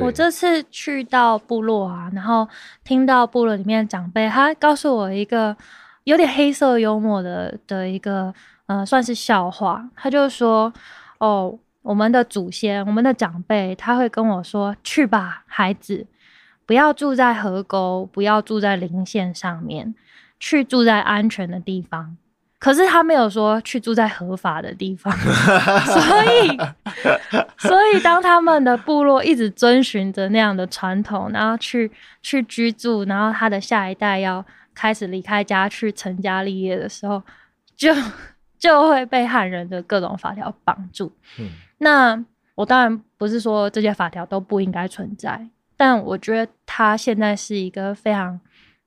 [0.00, 2.48] 我这次去到部落啊，然后
[2.82, 5.56] 听到部落里面的长辈，他告诉我一个
[6.04, 8.32] 有点黑色幽默的的一个
[8.66, 9.88] 呃，算是笑话。
[9.94, 10.72] 他就说
[11.18, 16.06] ：“哦，我们的祖先，我们的长辈，他会跟我说，去吧，孩子，
[16.64, 19.94] 不要住在河沟，不要住在林线上面，
[20.40, 22.16] 去住在安全的地方。”
[22.58, 25.12] 可是他没有说去住在合法的地方，
[25.84, 26.58] 所以，
[27.58, 31.90] 所以当他们的部落一直遵循着那样的传统，然后去
[32.22, 37.22] 去居住，然后他的下一代要开始离开家去成家立业的时候，
[37.76, 37.92] 就
[38.58, 41.12] 就会被汉人的各种法条绑住。
[41.78, 48.40] 那我当然不是说这些法条都不应该存在，但我觉得他现在是一个非常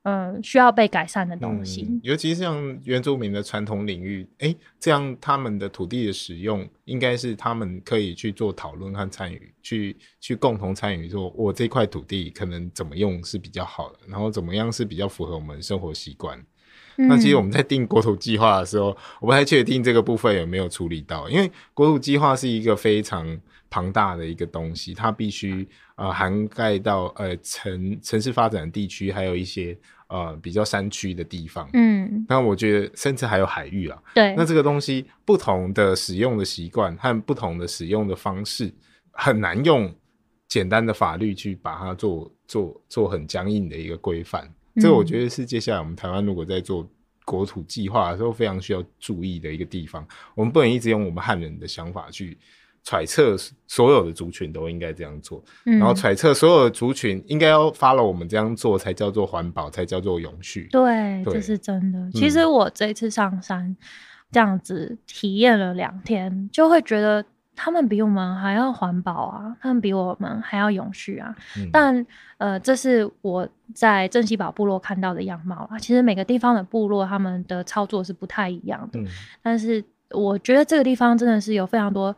[0.09, 1.81] 嗯需要被改善的东西。
[1.81, 16.41] 嗯，尤其是像原住民的传统领域，哎，这样他们的土地的使用，应该是他们可以去做讨论和参与，去去共同参与，说我这块土地可能怎么用是比较好的，然后怎么样是比较符合我们生活习惯。
[16.95, 23.39] 那其实我们在定国土计划的时候，我不太确定这个部分有没有处理到，因为国土计划是一个非常
[23.69, 31.69] 庞大的一个东西，它必须呃涵盖到呃城城市发展的地区，还有一些呃比较山区的地方。
[31.73, 38.73] 嗯，那我觉得甚至还有海域啊，对，那这个东西不同的使用的习惯和不同的使用的方式，
[39.11, 39.93] 很难用
[40.47, 44.49] 简单的法律去把它做做做很僵硬的一个规范。
[44.75, 46.87] 这个我觉得是接下来我们台湾如果在做
[47.25, 50.07] 国土计划的时候非常需要注意的一个地方。
[50.35, 52.37] 我们不能一直用我们汉人的想法去
[52.83, 53.35] 揣测
[53.67, 60.69] 所有的族群都应该这样做，然然后揣测所有的族群应该要 follow 我们这样做才叫做环保，才叫做永续。
[60.71, 62.09] 对，对这是真的。
[62.13, 63.75] 其实我这次上山
[64.31, 67.23] 这样子体验了两天，就会觉得
[67.55, 71.35] 他们比我们还要环保啊，他们比我们还要永续啊。
[71.57, 72.05] 嗯但
[72.37, 75.79] 呃，这是我在镇西堡部落看到的样貌啊。
[75.79, 79.07] 其实每个地方的部落他们的操作是不太一样的，嗯
[79.41, 82.15] 但是我觉得这个地方真的是有非常多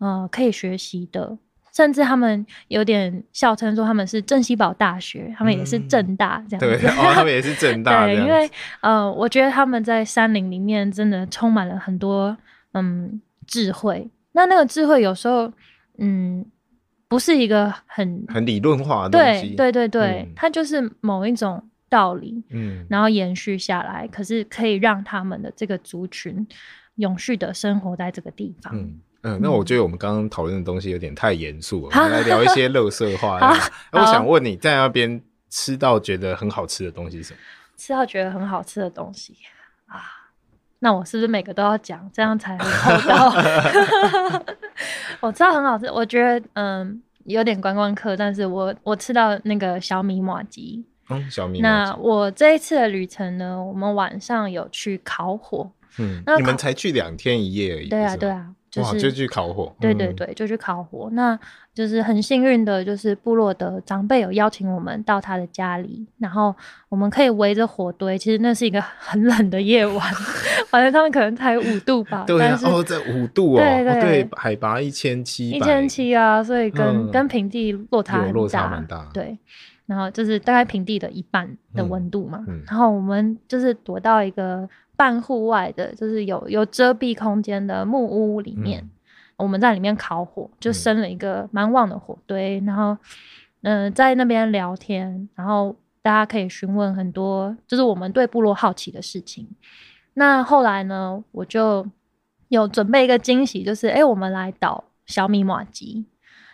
[0.00, 1.38] 呃可以学习的。
[1.72, 12.36] 甚至他们有点笑称说他们是正西堡大学，他们也是嗯正大这样对，他们也是正 大因为呃，我觉得他们在山林里面真的充满了很多
[12.72, 14.10] 嗯智慧。
[14.32, 15.50] 那那个智慧有时候
[15.98, 16.44] 嗯
[17.06, 19.54] 不是一个很很理论化的东对西。
[19.54, 26.44] 对对对，嗯它就是某一种道理，嗯，然后延续下来，可是可以让他们的这个族群
[26.96, 28.76] 永续的生活在这个地方。
[28.76, 33.38] 嗯嗯，那我觉得我们刚刚讨论的东西有点太严肃了，我好们来聊一些乐色话。
[33.92, 37.40] 我想问你在那边吃到觉得很好吃的东西是什么？
[37.76, 39.34] 吃到觉得很好吃的东西
[39.86, 40.00] 啊，
[40.78, 43.32] 那我是不是每个都要讲，这样才会厚道？
[45.20, 50.84] 我知道很好吃，我觉得嗯有点观光客，但是我我吃到那个小米马吉。
[51.10, 55.70] 嗯，小米那我这一次的旅程呢，我们晚上有去烤火。
[55.98, 61.08] 嗯那，你们才去两天一夜而已，对啊，对，啊，就哇，是就去烤火，嗯，对对对，就去烤火。
[61.12, 61.38] 那
[61.74, 66.54] 就是很幸运的，就是部落的长辈有邀请我们到他的家里，然后
[66.88, 68.16] 我们可以围着火堆。
[68.16, 70.14] 其实那是一个很冷的夜晚，
[70.70, 79.36] 反正他们可能才五度吧，对啊但，是哦，在五度哦，对对哦对，海拔一千七，一千，七啊，所以跟、嗯跟平地落差落差大，蛮大对。
[79.86, 84.68] 然后就是大概平地的一半的温度嘛，嗯嗯然后我们就是躲到一个
[85.00, 88.90] 半户外的，就是有有遮蔽空间的木屋里面，嗯
[89.38, 92.94] 我们在里面烤火，就嗯生了一个蛮旺的火堆，然后
[93.62, 99.48] 嗯、呃在那边聊天，然后大家可以询问很多就是我们对部落好奇的事情。
[100.12, 101.86] 那后来呢，我就
[102.48, 106.04] 有准备一个惊喜，就是哎、诶我们来导小米马吉。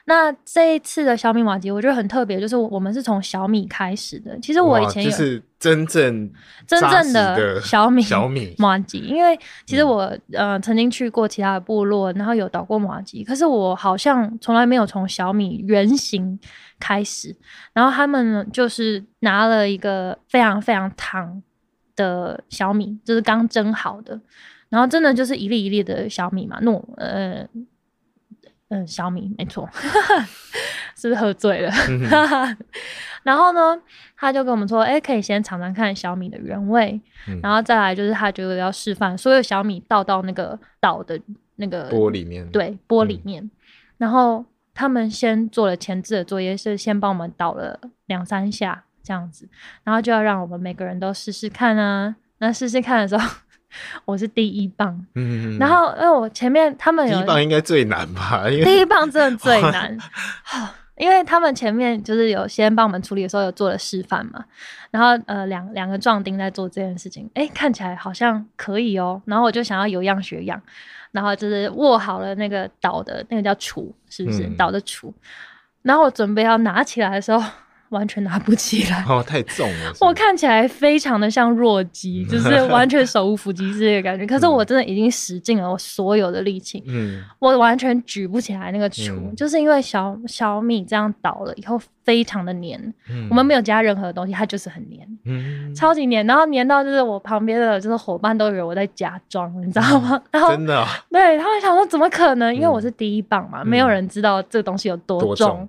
[0.09, 4.39] 那这一次的小米马吉，我觉得很特别，就是我们是从小米开始的。
[4.41, 6.33] 其实我以前有就是真正
[6.65, 9.89] 真正的的小米小米， 马吉，因为其实嗯。
[9.89, 16.39] 我、呃曾经去过其他的部落，然后有导过马吉，可是我好像从来没有从小米原型
[16.79, 17.35] 开始，
[17.73, 21.43] 然后他们呢就是拿了一个非常非常糖
[21.97, 24.21] 的小米，就是刚蒸好的，
[24.69, 27.47] 然后真的就是一粒一粒的小米嘛，糯呃
[28.69, 29.69] 嗯、小米没错，
[30.97, 31.71] 是不是喝醉了？
[31.89, 32.57] 嗯
[33.23, 33.77] 然后呢，
[34.17, 41.21] 他就跟我们说，哎、可以先尝尝看小米的原味，嗯然后再来就是他觉得要示范所有小米倒到那个倒的
[41.57, 43.51] 那个锅里面，，对锅里嗯面，
[43.99, 49.49] 然后他们先做了前置的作业，是先帮我们倒了两三下这样子，
[49.85, 52.15] 然后就要让我们每个人都试试看啊。
[52.39, 53.29] 那试试看的时候，
[54.05, 58.49] 我是第一棒，嗯，然后因为我前面他们第有一棒应该最难吧？
[58.49, 59.97] 因为第一棒真的最难，
[60.97, 64.45] 因为他们前面就是有先帮我们处理的时候有做了示范嘛，
[64.91, 70.61] 然后呃两两个壮丁在做这件事情，哎看起来好像可以哦，然后我就想要有样学样，
[71.13, 75.13] 然后就是握好了那个倒的那个叫杵，是不是、嗯倒的杵？
[75.83, 77.41] 然后我准备要拿起来的时候，
[77.91, 79.05] 完全拿不起来。
[79.09, 84.27] 哦太重了，我看起来非常的像弱鸡，就是完全手无缚鸡之类的感觉。
[84.27, 100.21] 可是我真的已经使尽了我所有的力气，嗯我完全举不起来那个杵，嗯就是因为小小米这样倒了以后非常的黏，嗯我们没有加任何东西，它就是很黏，嗯超级黏，然后黏到就是我旁边的就是伙伴都以为我在假装，你知道吗？
[100.31, 102.55] 然后真的啊对他们想说怎么可能？
[102.55, 105.27] 因为嗯我是第一棒嘛，嗯没有人知道这个东西有多重。
[105.27, 105.69] 多重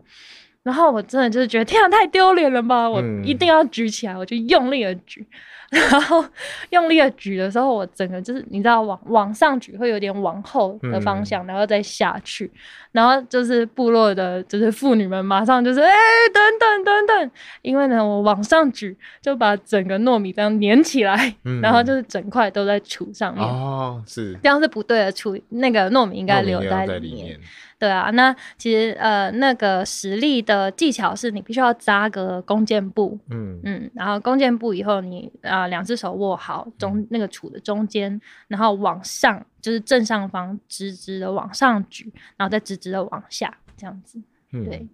[0.67, 2.89] 然后我真的就是觉得天啊，太丢脸了吧！
[2.89, 5.25] 我嗯一定要举起来，我就用力的举。
[5.69, 6.23] 然后
[6.69, 12.49] 用力的举的时候，我整个就是你知道往往上举会有点往后的方向，然后再下去，
[12.93, 15.93] 然后就是部落的就是妇女们马上就是哎、
[16.34, 23.43] 等等等等，因为呢我往上举就把整个糯米这样粘起来，嗯 然后就是整块都在杵上面。
[23.43, 27.38] 哦是，这样是不对的，杵那个糯米应该留在里面。
[27.79, 33.59] 对啊，那其实呃，那个实力的技巧是你必须要扎个弓箭步，嗯。
[33.63, 44.19] 嗯，然后弓箭步以后你啊、两只手握好中嗯那个杵的中间，然后往上就是正上方直直的往上举，然后再直直的往下这样子。
[44.53, 44.65] 嗯。
[44.65, 44.87] 对，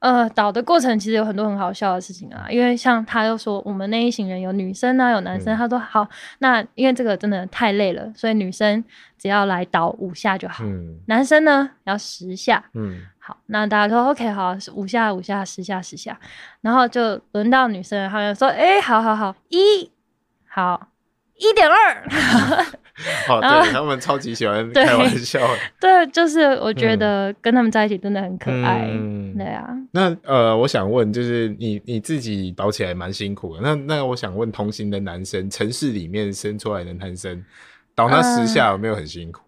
[0.00, 6.08] 呃，导的过程其实有很多很好笑的事情啊，因为像他又说我们那一行人有女生啊，有男生，嗯他说好，
[6.38, 8.82] 那因为这个真的太累了，所以女生
[9.18, 10.98] 只要来导五下就好，嗯。
[11.06, 12.64] 男生呢要十下。
[12.74, 13.02] 嗯。
[13.18, 16.18] 好，那大家说 OK，好，五下五下十下十下，
[16.62, 19.90] 然后就轮到女生了，他们说，哎、好好好，一，
[20.48, 20.88] 好，
[21.40, 21.94] 一点二，
[23.28, 25.40] 哦对他们超级喜欢开玩笑。
[25.40, 29.34] 的， 对，就是我觉得跟他们在一起真的很可爱，嗯。
[29.36, 37.42] 对啊，那呃，我想问，就是你你自己倒起来蛮辛苦的，那那我想问，同行的男生，城市里面生出来的男生，
[37.94, 39.40] 倒那十下有没有很辛苦？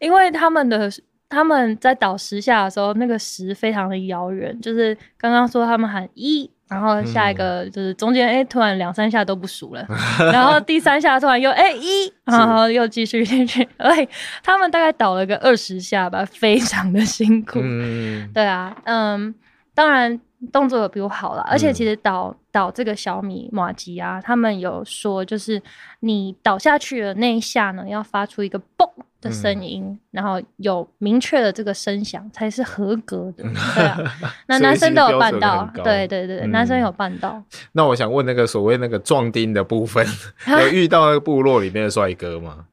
[0.00, 0.90] 因为他们的
[1.28, 9.86] 他们在倒十下的时候，那个十非常的遥远，就是刚刚说他们喊一，然后下一个嗯就是中间哎、突然两三下都不熟了，
[10.32, 14.06] 然后第三下突然又哎、一， 然后又继续进去，哎，
[14.42, 17.60] 他们大概倒了个二十下吧，非常的辛苦。
[17.62, 19.34] 嗯对啊，嗯，
[19.74, 20.20] 当然
[20.52, 25.60] 动作有比我好了，而且嗯其实倒倒这个小米马吉啊，他们有说，就是
[26.00, 28.88] 你倒下去的那一下呢，要发出一个嘣
[29.20, 33.42] 的声音，然后有明确的这个声响才是合格的。
[33.74, 33.98] 对啊，
[34.46, 37.42] 那男生都有办到对对对，嗯男生有办到。
[37.72, 40.06] 那我想问那个所谓那个壮丁的部分，
[40.46, 42.66] 有遇到那个部落里面的帅哥吗？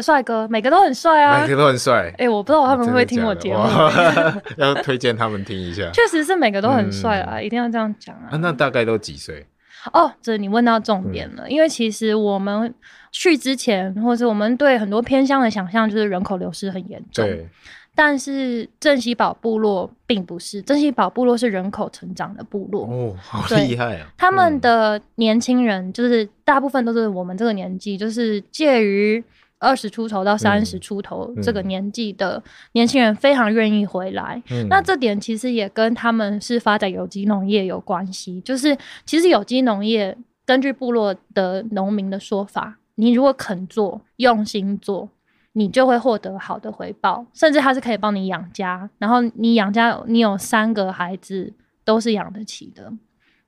[0.00, 1.48] 帅哥每个都很帅啊每。
[1.48, 2.14] 个都很帅。
[2.18, 3.62] 哎、我不知道他们会不会听我节目。
[3.64, 5.90] 的的要推荐他们听一下。
[5.92, 8.28] 确实是每个都很帅啊，一定要这样讲啊。
[8.32, 9.46] 啊，那大概都几岁？
[9.92, 12.74] 哦，这你问到重点了，因为其实我们
[13.12, 17.48] 去之前，或者我们对很多偏乡的想象就是人口流失很严重，对，
[17.94, 24.08] 但是镇西堡部落并不是，镇西堡部落是人口成长的部落，哦，好厉害啊！
[24.18, 29.22] 他们嗯的年轻人就是大部分都是我们这个年纪，就是介于
[29.58, 32.42] 二十出头到三十嗯出头嗯这个年纪的
[32.72, 34.42] 年轻人非常愿意回来。
[34.50, 38.40] 嗯那这点其实也跟他们是发展有机农业有关系。
[38.42, 45.08] 就是其实有机农业，根据部落的农民的说法，你如果肯做、用心做，
[45.52, 48.88] 你就会获得好的回报，甚至它是可以帮你养家。
[48.98, 51.52] 然后你养家，你有三个孩子
[51.84, 52.92] 都是养得起的。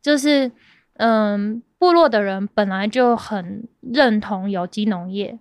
[0.00, 0.50] 就是
[0.94, 5.38] 嗯，部落的人本来就很认同有机农业，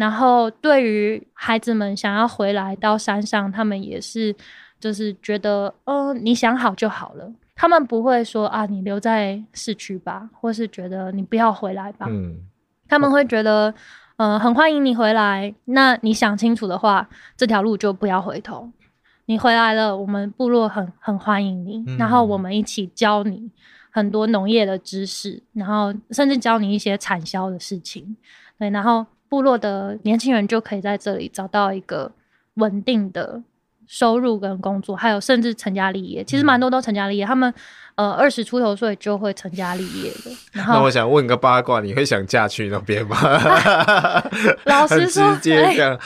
[0.00, 4.34] 然后对于孩子们想要回来到山上，他们也是
[4.80, 7.30] 就是觉得，嗯、你想好就好了。
[7.54, 12.06] 他们不会说啊，你留在市区吧，或是觉得你不要回来吧。
[12.08, 12.38] 嗯
[12.88, 13.72] 他们会觉得，
[14.16, 15.54] 呃，很欢迎你回来。
[15.66, 18.68] 那你想清楚的话，这条路就不要回头。
[19.26, 23.48] 你回来了，我们部落很很欢迎你，嗯然后我们一起教你
[23.90, 28.16] 很多农业的知识，然后甚至教你一些产销的事情。
[28.58, 32.12] 对，然后部落的年轻人就可以在这里找到一个
[32.54, 33.42] 稳定的
[33.86, 36.22] 收入跟工作，还有甚至成家立业。
[36.22, 37.52] 其实蛮多都成家立业，他们
[37.94, 40.30] 呃二十出头岁就会成家立业的。
[40.52, 43.16] 然后那我想问个八卦，你会想嫁去那边吗？
[44.66, 45.30] 老实说，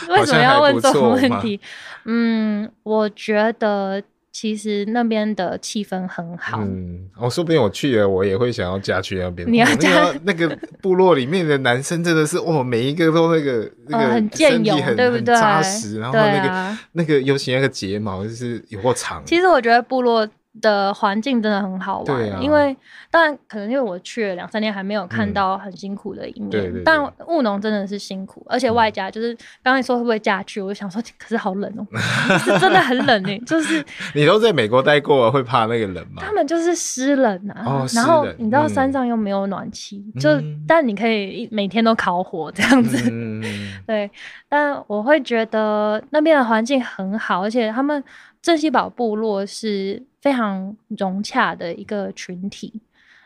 [0.08, 1.58] 为什么要问这种问题？
[2.04, 4.02] 嗯，我觉得
[4.36, 6.60] 其实那边的气氛很好。
[6.60, 9.46] 嗯，我、说不定我去了，我也会想要嫁去那边。
[9.46, 19.22] 哦你要嫁那个那个部落里面的男生真的是哇，每一个都那个 那个呃很健勇对不对扎实，然后那个、啊那个尤其那个睫毛就是有够长。
[19.24, 20.28] 其实我觉得部落
[20.60, 22.76] 的环境真的很好玩，啊因为
[23.10, 26.50] 当然可能因为我去了两三年，还没有看嗯到很辛苦的一面。
[26.50, 33.84] 对对对但务农真的是辛苦，而且外加就是刚才说会不会嫁去，我就想说，可是好冷哦、是真的很冷哎、就是
[34.14, 36.22] 你都在美国待过了，会怕那个冷吗？
[36.24, 42.96] 他们就是湿冷啊，哦然后你知道嗯山上又没有暖气，就嗯但你可以一每天都烤火这样子。
[43.10, 43.42] 嗯，
[43.86, 44.10] 对，
[44.48, 48.02] 但我会觉得那边的环境很好，而且他们
[48.44, 52.82] 镇西堡部落是非常融洽的一个群体，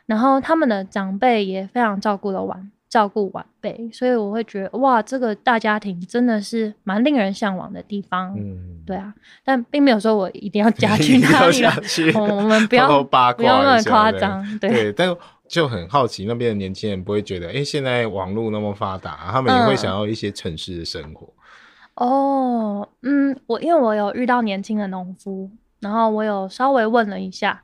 [0.07, 8.33] 然后他们的长辈也非常照顾了晚照顾晚辈，所以我会觉得哇，这个大家庭真的是蛮令人向往的地方。
[8.39, 9.13] 嗯，对啊，
[9.45, 14.71] 但并没有说我一定要嫁 去一定要哪里啦嫁去我我们不要不要那么夸张，对。
[14.71, 15.13] 对，但
[15.49, 21.29] 就很好奇那边的年轻人不会觉得，哎、现在网络那么发达，他们也会嗯想要一些城市的生活。
[21.99, 27.63] 哦，嗯，我因为我有遇到年轻的农夫，然后我有稍微问了一下，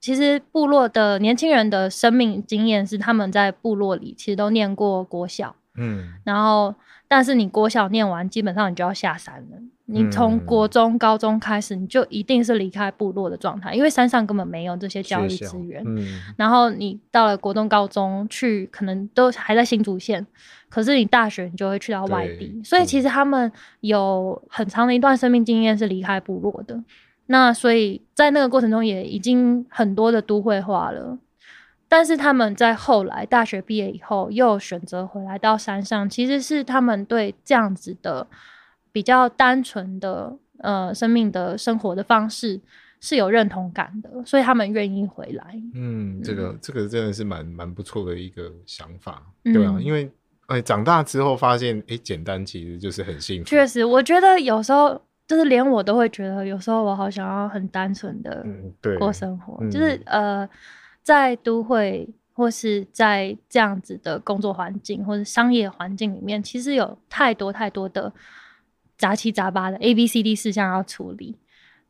[0.00, 6.12] 其实部落的年轻人的生命经验是他们在部落里其实都念过国小，嗯。
[6.22, 6.72] 然后
[7.12, 9.58] 但是你国小念完，基本上你就要下山了。
[9.84, 15.82] 你从嗯国中、高中开始，你就一定是离开部落的状态，因为山上根本没有这些教育资源。
[15.84, 20.26] 嗯然后你到了国中、高中去，可能都还在新竹县，
[20.70, 26.82] 可是你大学你就会去到外地，所以其实他们有很长的一段生命经验是离开部落的。
[27.26, 31.18] 那所以在那个过程中也已经很多的都会化了，
[31.92, 38.26] 但是他们在后来大学毕业以后又选择回来到山上，其实是他们对这样子的
[38.90, 42.58] 比较单纯的呃生命的生活的方式
[42.98, 45.44] 是有认同感的，所以他们愿意回来。
[45.74, 50.10] 嗯，这个这个真的是蛮蛮不错的一个想法，嗯对啊，因为
[50.46, 53.48] 哎、长大之后发现，哎、简单其实就是很幸福。
[53.50, 58.42] 确实，我觉得有时候就是连我都会觉得，有时候我好想要很单纯的
[58.98, 60.48] 过生活，嗯就是呃，
[61.02, 68.12] 在都会或是在这样子的工作环境或者商业环境里面，其实有太多太多的
[68.96, 71.36] 杂七杂八的 A、B、C、D 事项要处理。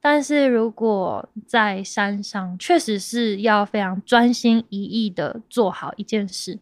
[0.00, 6.58] 但是如果在山上，确实是要非常专心一意的做好一件事，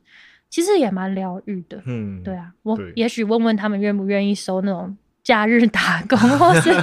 [0.51, 1.83] 其实也蛮疗愈的。
[1.87, 4.95] 嗯，对啊，我也许问问他们愿不愿意收那种
[5.31, 6.75] 假日打工， 或是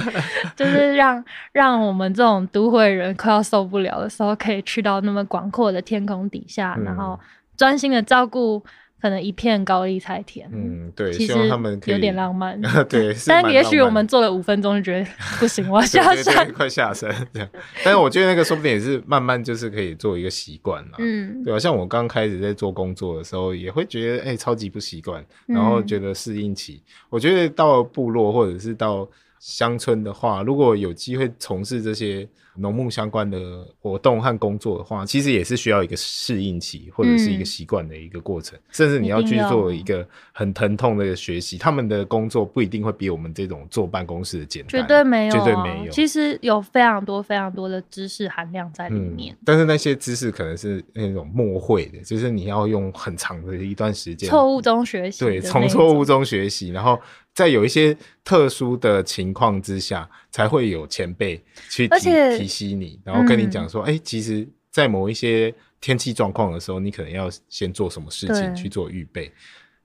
[0.56, 1.22] 就是让
[1.52, 6.84] 让我们这种都会人快要受不了的时候，可以去到那么广阔的天空底下，嗯。
[6.84, 7.18] 然后
[7.58, 8.64] 专心的照顾
[9.00, 10.48] 可能一片高丽菜田。
[10.52, 12.60] 嗯，对，其实希望他们可以有点浪漫。
[12.88, 15.06] 对， 但也许我们做了五分钟就觉得
[15.38, 16.52] 不行， 我要对下对对山。
[16.52, 17.48] 快下山这样。
[17.84, 20.96] 但是我觉得那个说不定也是慢慢就是可以做一个习惯啦。
[20.98, 26.82] 嗯，对啊，像我刚开始在做工作的时候，也会觉得哎、超级不习惯，然后嗯觉得适应期。
[27.08, 29.08] 我觉得到部落或者是到
[29.40, 33.38] 乡村的话，如果有机会从事这些农牧相关的
[33.80, 41.56] 活动和工作的话，其实也是需要一个适应期或者是一个嗯习惯的一个过程，甚至你要去做一个很疼痛的学习。
[41.56, 45.92] 他们的工作不一定会比我们这种坐办公室的简单，绝对没有、啊，绝对没有。
[45.92, 49.36] 其实有非常多非常多的知识含量在里面。
[49.44, 56.98] 但是那些知识可能是那种默会的，就是你要用很长的一段时间，错误中学习对，从错误中学习，然后
[57.38, 69.30] 在有一些特殊的情况之下，才会有前辈去提提醒你，然后跟你嗯讲说，哎、其实，在某一些天气状况的时候，你可能要先做什么事情去做预备。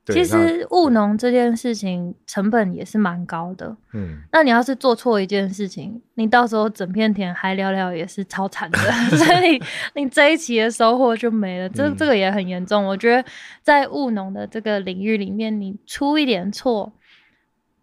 [0.08, 3.78] 其那实务农这件事情成本也是蛮高的。
[3.94, 8.80] 嗯，那你要是做错一件事情，你到时候整片田还聊聊也是超惨的，
[9.16, 9.62] 所以
[9.94, 11.70] 你这一期的收获就没了。
[11.70, 12.84] 这嗯这个也很严重。
[12.84, 13.24] 我觉得
[13.62, 16.92] 在务农的这个领域里面，你出一点错，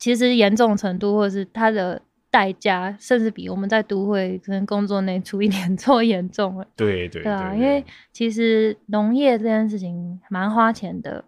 [0.01, 6.67] 其实严重程度或者是它的代价，甚至比我们在都会可能工作内出一点 错严重了。
[6.75, 11.25] 对对对啊，因为其实农业这件事情蛮花钱的。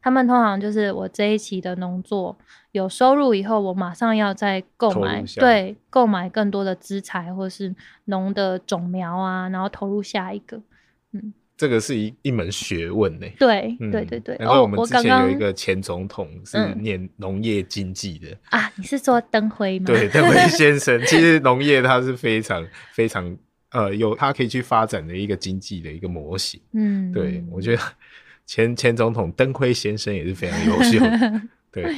[0.00, 2.36] 他们通常就是我这一期的农作
[2.70, 7.74] 有收入以后，我马上要再购买对，购买更多的资材或是
[8.04, 10.60] 农的种苗啊，然后投入下一个。
[11.56, 13.26] 这个是一一门学问呢。
[13.38, 14.36] 对，嗯对对对。
[14.36, 19.86] 难怪哦，我们之前有一个前总统是嗯念农业经济的，啊，你是说灯辉吗？
[19.88, 23.36] 对，灯辉先生， 其实农业它是非常非常
[23.70, 26.60] 呃有它可以去发展的一个经济的一个模型。
[26.72, 27.82] 嗯，对我觉得
[28.44, 31.40] 前前总统灯辉先生也是非常优秀的。
[31.72, 31.96] 对，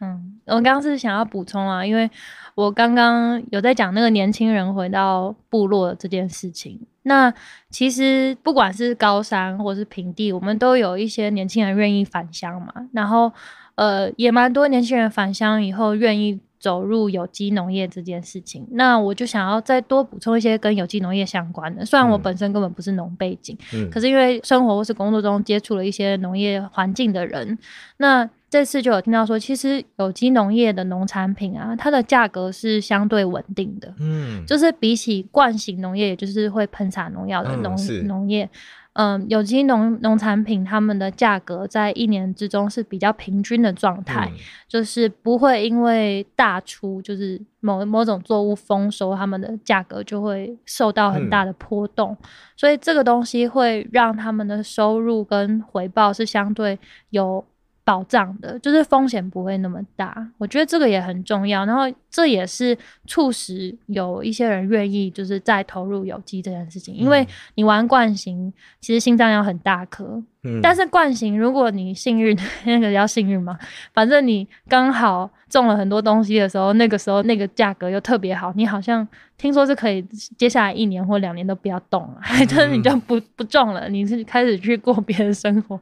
[0.00, 2.10] 嗯，我刚刚是想要补充啊，因为
[2.54, 6.78] 我刚刚有在讲那个年轻人回到部落的这件事情。
[7.04, 7.32] 那
[7.70, 12.72] 其实不管是高山或是平地，我们都有一些年轻人愿意返乡嘛。
[12.92, 13.32] 然后，
[13.74, 18.64] 呃，也蛮多年轻人返乡以后愿意走入有机农业这件事情。
[18.70, 21.84] 那我就想要再多补充一些跟有机农业相关的。
[21.84, 27.58] 虽然我嗯本身根本不是农背景，嗯，可是因为生活或是工作中接触了一些农业环境的人，
[27.96, 38.46] 那这次就有听到说，其实有机农业的农产品啊，它的价格是相对稳定的，嗯，就是比起惯型农业，也就是会喷洒农药的农、嗯农业。
[38.92, 44.36] 嗯，有机农农产品它们的价格在一年之中是比较平均的状态，嗯。
[44.68, 52.14] 就是不会因为大出就是某某种作物丰收，它们的价格就会受到很大的波动，
[52.54, 56.78] 所以这个东西会让他们的收入跟回报是相对
[57.08, 57.42] 有
[57.84, 60.14] 保障的，就是风险不会那么大。
[60.38, 62.76] 我觉得这个也很重要，然后这也是
[63.06, 67.26] 促使有一些人愿意就是再投入有机这件事情，因为嗯。
[67.54, 70.60] 你玩惯型，其实心脏要很大颗，嗯。
[70.62, 73.58] 但是惯型，如果你幸运， 那个叫幸运嘛，
[73.92, 79.06] 反正你刚好中了很多东西的时候，那个时候那个价格又特别好，你好像
[79.36, 80.00] 听说是可以
[80.38, 85.78] 接下来一年或两年都不要动了， 就是你就不不中了，你是开始去过别的生活，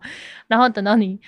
[0.48, 1.18] 然后等到你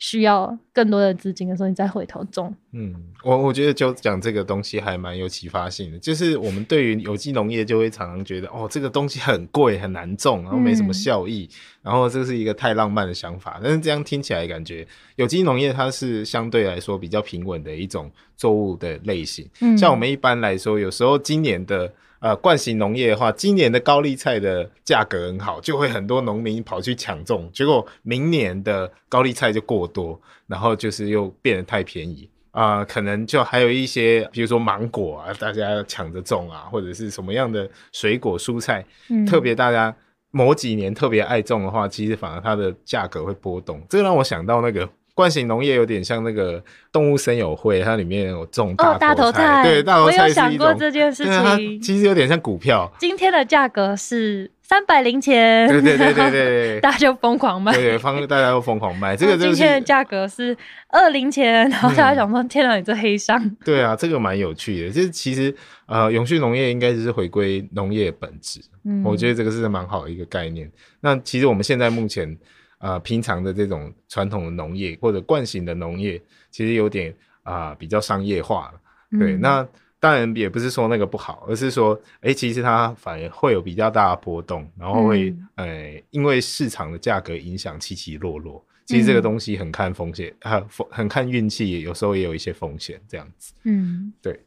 [0.00, 2.52] 需要更多的资金的时候，你再回头种。
[2.72, 11.46] 嗯，我我觉得就讲这个东西还蛮有启发性的，就是我们对于有机农业就会常常觉得，哦，这个东西很贵很难种，然后没什么嗯效益，
[11.82, 13.60] 然后这是一个太浪漫的想法。
[13.62, 19.46] 但是这样听起来感觉有机农业它是相对来说比较平稳的一种作物的类型。
[19.60, 32.28] 嗯，像我们一般来说，有时候今年的呃惯型农业的话，今年的高丽菜的价格很好，就会很多农民跑去抢种，结果明年的高丽菜就过多，然后就是又变得太便宜。
[32.52, 39.94] 啊、可能就还有一些，比如说芒果啊，大家抢着种啊，或者是什么样的水果蔬菜，嗯特别大家
[40.32, 43.80] 某几年特别爱种的话，其实反而它的价格会波动。
[43.88, 44.88] 这个让我想到那个
[45.20, 51.80] 惯型农业有点像那个动物森友会，它里面有种哦，大头菜，对，大头我有菜是想过一种，这件事情。
[51.82, 57.70] 其实有点像股票，今天的价格是三百零钱，对对对对对 大家就疯狂卖。
[57.72, 60.56] 对对，方大家都疯狂卖，这个就是今天的价格是
[60.88, 64.90] 二零钱，然后大家想说：“天哪，你这黑商对啊，这个蛮有趣的。
[64.90, 65.54] 就是其实
[65.84, 70.70] 呃，永续农业应该就是回归农业本质，！”嗯，我觉得这个是蛮好的一个概念。
[71.00, 72.34] 那其实我们现在目前
[72.80, 76.20] 呃平常的这种传统的农业或者惯性的农业，
[76.50, 78.80] 其实有点啊、比较商业化了。
[79.18, 79.68] 对，嗯那
[79.98, 88.64] 当然也不是说那个不好，而是说，哎、其实它反而会有比较大的波动，然后会、嗯呃因为市场的价格影响起起落落。
[88.86, 93.52] 其实这个嗯东西很看风险，还风很看运气，有时候也有一些风险这样子。
[93.64, 94.40] 嗯，对。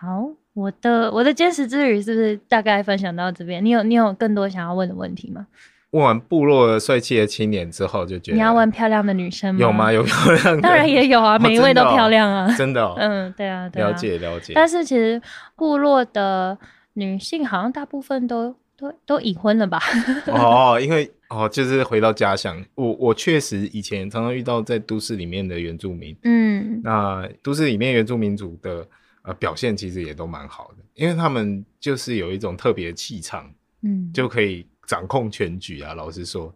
[0.00, 3.64] 好，我的我的坚持之旅是不是大概分享到这边？
[3.64, 5.46] 你有你有更多想要问的问题吗？
[5.94, 9.60] 问完部落的帅气的青年之后，就觉得你要问漂亮的女生吗？
[9.60, 9.92] 有吗？？
[9.92, 10.60] 有漂亮的？
[10.60, 12.52] 当然也有啊，哦每一位都漂亮啊。
[12.56, 13.88] 真的哦， 嗯，对啊，对啊。
[13.88, 14.52] 了解了解。
[14.54, 15.22] 但是其实
[15.54, 16.58] 部落的
[16.94, 19.80] 女性好像大部分都都都已婚了吧？
[20.26, 28.84] 哦，因为哦，就是回到家乡，我我确实以前常常遇到在都市里面的原住民，嗯那都市里面原住民族的
[29.22, 33.48] 呃表现其实也都蛮好的，因为他们就是有一种特别的气场，
[33.82, 35.94] 嗯，就可以掌控全局啊。
[35.94, 36.54] 老实说，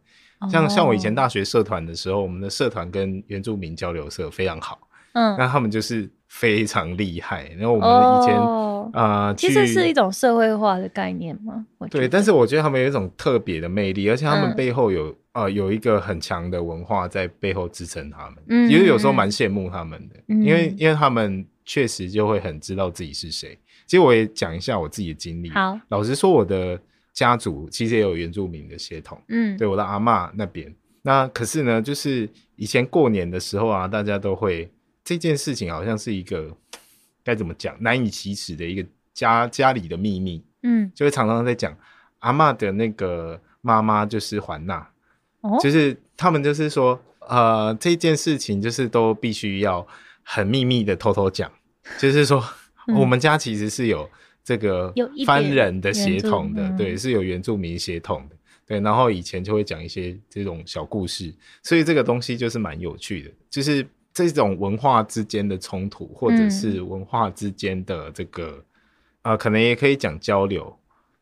[0.50, 4.78] 像像我以前哦大学社团的时候，我们的社团跟原住民交流社非常好，
[5.12, 7.48] 嗯，那他们就是非常厉害。
[7.56, 11.66] 然后我们以前、哦呃，其实是一种社会化的概念嘛。
[11.90, 18.36] 对，但是我觉得他们有一种特别的魅力，而且他们嗯背后有、呃有一个很强的文化在背后支撑他们。
[18.48, 23.58] 嗯其实有时候嗯蛮羡慕他们的，嗯因为因为他们确实就会很知道自己是谁。
[23.86, 25.50] 其实我也讲一下我自己的经历。
[25.50, 26.80] 好，老实说，我的
[27.18, 30.72] 家族其实也有原住民的血统，嗯，对我的阿嬷那边。
[31.02, 34.70] 那可是呢，就是以前过年的时候啊，大家都会
[35.02, 36.56] 这件事情好像是一个
[37.24, 40.44] 该怎么讲难以启齿的一个家家里的秘密。
[40.62, 41.76] 嗯，就会常常在讲
[42.20, 44.88] 阿嬷的那个妈妈就是环娜，
[45.40, 49.84] 哦，就是他们就是说，呃，这件事情就是都必须要
[50.22, 51.50] 很秘密的偷偷讲，
[51.98, 52.38] 就是说、
[52.86, 52.94] 嗯。
[52.94, 54.08] 我们家其实是有
[54.49, 58.36] 这个有一人的血统的，对，嗯是有原住民血统的。
[58.66, 61.30] 对，然后以前就会讲一些这种小故事，
[61.62, 68.64] 所以这个东西就是蛮有趣的，就是这种文化之间的冲突，或者嗯是文化之间的这个，
[69.20, 70.74] 呃，可能也可以讲交流。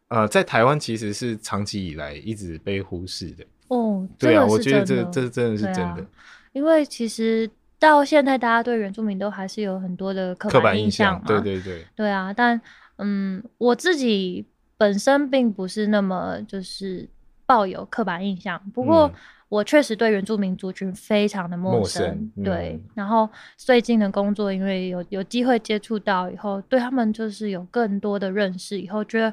[0.06, 3.44] 呃，在台湾其实是长期以来一直被忽视的。
[3.66, 6.06] 哦，对啊，我觉得这这真的是真的啊。
[6.52, 12.60] 因为其实到现在，大家对原住民都还是有很多的刻刻板印印象嘛，，对对对，对啊，但
[12.96, 14.44] 嗯，我自己
[14.76, 17.08] 本身并不是那么就是
[17.44, 19.14] 抱有刻板印象，不过嗯
[19.48, 22.90] 我确实对原住民族群非常的陌陌生对嗯。
[22.94, 29.32] 然后最近的工作，因为有有机会接触到以后，对他们就是有更多的认识，以后觉得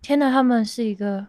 [0.00, 1.24] 天呐，他们是一个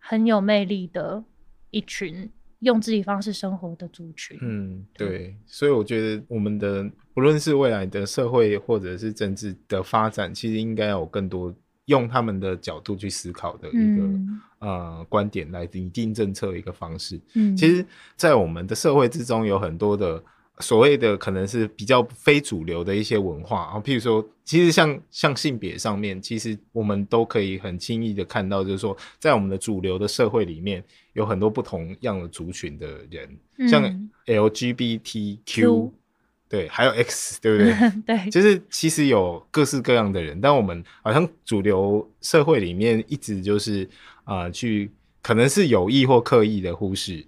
[0.00, 1.22] 很有魅力的
[1.70, 4.36] 一群用自己方式生活的族群。
[4.42, 11.52] 嗯，对，所以我觉得我们的不论是未来的社会或者是政治的发展，其实应该有更多
[11.86, 14.40] 用他们的角度去思考的一个、嗯。
[14.60, 17.20] 呃观点来拟定政策的一个方式。
[17.34, 20.22] 嗯，其实，在我们的社会之中，有很多的
[20.60, 34.08] 所谓的可能是比较非主流的一些文化啊，譬如说，其实像像性别上面，其实我们都可以很轻易的看到，就是说，在我们的主流的社会里面，有很多不同样的族群的人，像嗯。
[34.28, 35.92] LGBTQ，Q
[36.48, 37.74] 对，还有 X，对不对？
[38.16, 43.88] 对，就是其实有各式各样的人，但我们好像主流社会里面一直就是
[44.24, 44.90] 啊、呃去
[45.20, 47.22] 可能是有意或刻意的忽视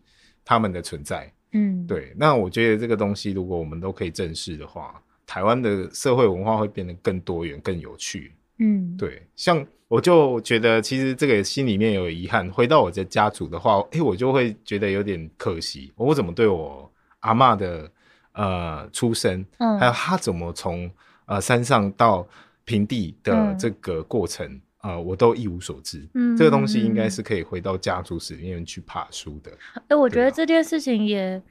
[0.45, 1.31] 他们的存在。
[1.53, 8.33] 嗯，对，那我觉得这个东西如果我们都可以正视的话，台湾的社会文化会变得更多元、更有趣。
[8.59, 12.49] 嗯，对，像我就觉得其实这个心里面有遗憾。
[12.51, 17.91] 回到我的家族的话，哎，我就会觉得有点可惜，我怎么对我阿嬷的
[18.33, 20.91] 呃出生，嗯还有他怎么从
[21.27, 22.27] 呃山上到
[22.65, 24.61] 平地的嗯这个过程。
[24.83, 29.53] 呃，我都一无所知，嗯这个东西应该嗯是可以回到家族史里面去爬书的。
[29.89, 31.43] 哎、我觉得这件事情也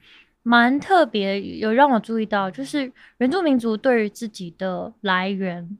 [0.42, 5.78] 蛮特别，有让我注意到，就是原住民族对于自己的来源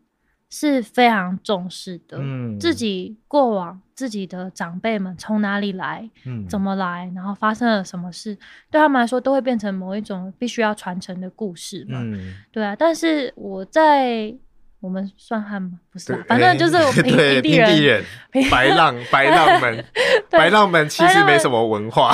[0.50, 8.36] 是非常重视的，嗯自己过往自己的长辈们从哪里来，嗯怎么来，然后发生了什么事，
[8.70, 12.00] 对他们来说都会变成某一种必须要传承的故事嘛。
[12.02, 14.34] 嗯，对啊，但是我在
[14.80, 15.78] 我们算汉吗？
[15.92, 17.04] 不是对啊，，反正就是我 平
[17.42, 18.04] 地人，地人，
[18.50, 19.84] 白浪 白浪们，
[20.30, 22.10] 白浪们其实没什么文化，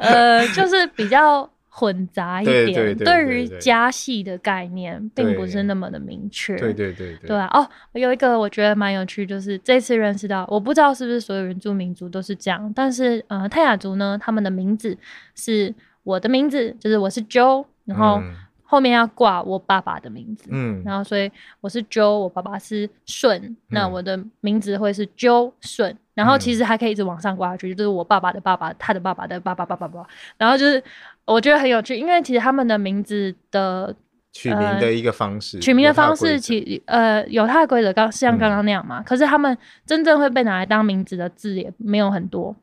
[0.00, 1.48] 呃，就是比较
[1.78, 6.56] 混杂一点，对对对对于家系的概念并不是那么的明确。
[6.56, 7.28] 对对对对。
[7.28, 14.98] 对啊，哦，有一个我觉得蛮有趣，就是这次认识到，我不知道是不是所有原住民族都是这样，但是呃，泰雅族呢，他们的名字
[15.36, 15.72] 是
[16.02, 18.34] 我的名字，就是我是 Joe，然后嗯。
[18.70, 20.82] 后面要挂我爸爸的名字，嗯。
[20.84, 23.92] 然后所以我是 Joe，我爸爸是顺，那嗯。
[23.92, 26.56] 我的名字会是 Joe 顺，然后其嗯。
[26.56, 30.06] 实还可以一直往上挂下去，就是我爸爸的爸爸，他的爸爸的爸爸爸爸爸爸，
[30.36, 30.84] 然后就是
[31.34, 33.94] 我觉得很有趣，因为其实他们的名字的
[34.32, 39.56] 取名的一个方式，呃取名的方式其呃有它的规则，刚像刚嗯刚那样嘛，可是他们
[39.86, 42.56] 真正会被拿来当名字的字也没有很多。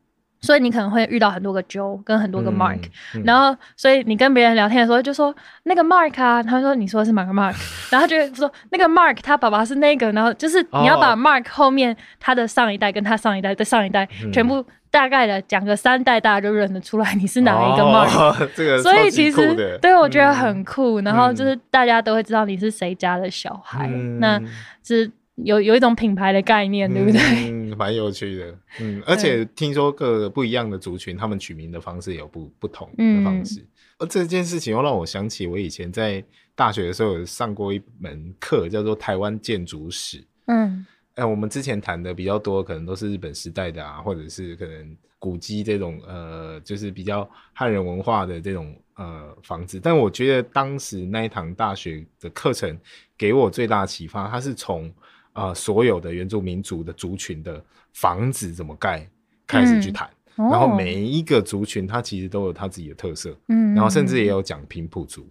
[0.46, 2.80] 所以你可能会遇到很多个 Joe 跟很多个 Mark，、
[3.14, 3.22] 嗯。
[3.24, 5.34] 然后所以你跟别人聊天的时候就说
[5.64, 7.54] 那个 Mark 啊，他说你说的是哪个 Mark，
[7.90, 11.16] 然后就会说那个 Mark 他爸爸是那个，然后就是你要把哦。
[11.16, 14.32] Mark 后面他的上一代跟他上一代的上一代、嗯。
[14.32, 18.16] 全部大概的讲个三代，大家就认得出来你是哪一个 Mark。
[18.16, 20.34] 哦、 这个所以其实对我觉得嗯。
[20.34, 24.20] 很酷，然后就是大家都会知道你是谁家的小孩，嗯。
[24.20, 24.40] 那
[24.84, 27.20] 是有有一种品牌的概念，对不对？
[27.50, 28.58] 嗯，蛮有趣的。
[28.80, 33.60] 嗯，而且听说各个不一样的族群，他们取名的方式也有不不同的方式。
[33.60, 33.68] 嗯
[33.98, 36.22] 而这件事情又让我想起，我以前在
[36.54, 40.22] 大学的时候有上过一门课，叫做台湾建筑史。
[40.48, 40.84] 嗯
[41.14, 49.80] 哎、我们之前谈的比较多，可能都是日本时代的啊，或者是可能古迹这种呃，就是比较汉人文化的这种呃房子。
[49.82, 52.78] 但我觉得当时那一堂大学的课程
[53.16, 54.92] 给我最大的启发，它是从
[55.36, 57.62] 呃所有的原住民族的族群的
[57.92, 59.08] 房子怎么盖
[59.46, 65.24] 开始去谈，哦然后每一个族群它其实都有它自己的特色，嗯，然后甚至也有讲平埔族。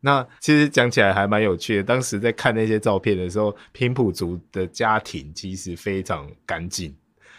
[0.00, 1.82] 那其实讲起来还蛮有趣的。
[1.82, 6.94] 当时在看那些照片的时候，平埔族的家庭其实非常干净，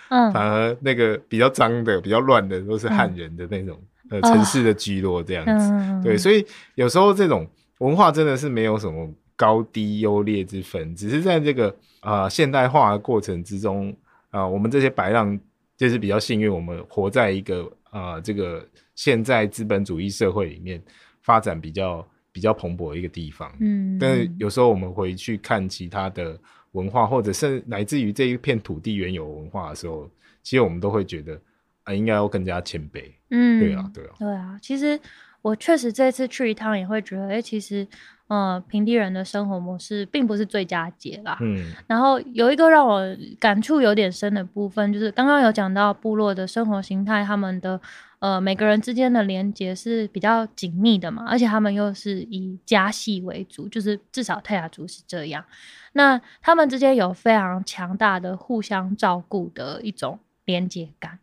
[0.10, 5.70] 嗯反而那个比较脏的、比较乱的都是汉人的那种、呃哦城市的居落这样子。
[5.72, 6.44] 嗯对，所以
[6.74, 7.48] 有时候这种
[7.80, 13.96] 文化真的是没有什么高低优劣之分，只是在这个呃现代化的过程之中，
[14.30, 15.40] 啊、我们这些白浪
[15.78, 20.82] 就是比较幸运，我们活在一个呃这个现在资本主义社会里面
[21.22, 23.54] 发展比较比较蓬勃的一个地方。
[23.60, 26.40] 嗯，但是有时候我们回去看其他的
[26.72, 30.10] 文化，或者是乃至于这一片土地原有文化的时候，
[30.44, 31.40] 其实我们都会觉得
[31.84, 33.12] 啊、应该要更加谦卑。
[33.30, 35.00] 嗯，对啊，对啊，对啊，其实
[35.42, 37.88] 我确实这次去一趟也会觉得，哎、其实，
[38.28, 41.38] 呃，平地人的生活模式并不是最佳解啦。
[41.42, 43.02] 嗯然后有一个让我
[43.40, 47.80] 感触有点深的部分，就是刚刚有讲到部落的生活形态，他们的
[48.20, 55.46] 呃每个人之间的连接是比较紧密的嘛，而且他们又是以家系为主，就是至少泰雅族是这样。
[55.94, 61.20] 那他们之间有非常强大的互相照顾的一种连接感。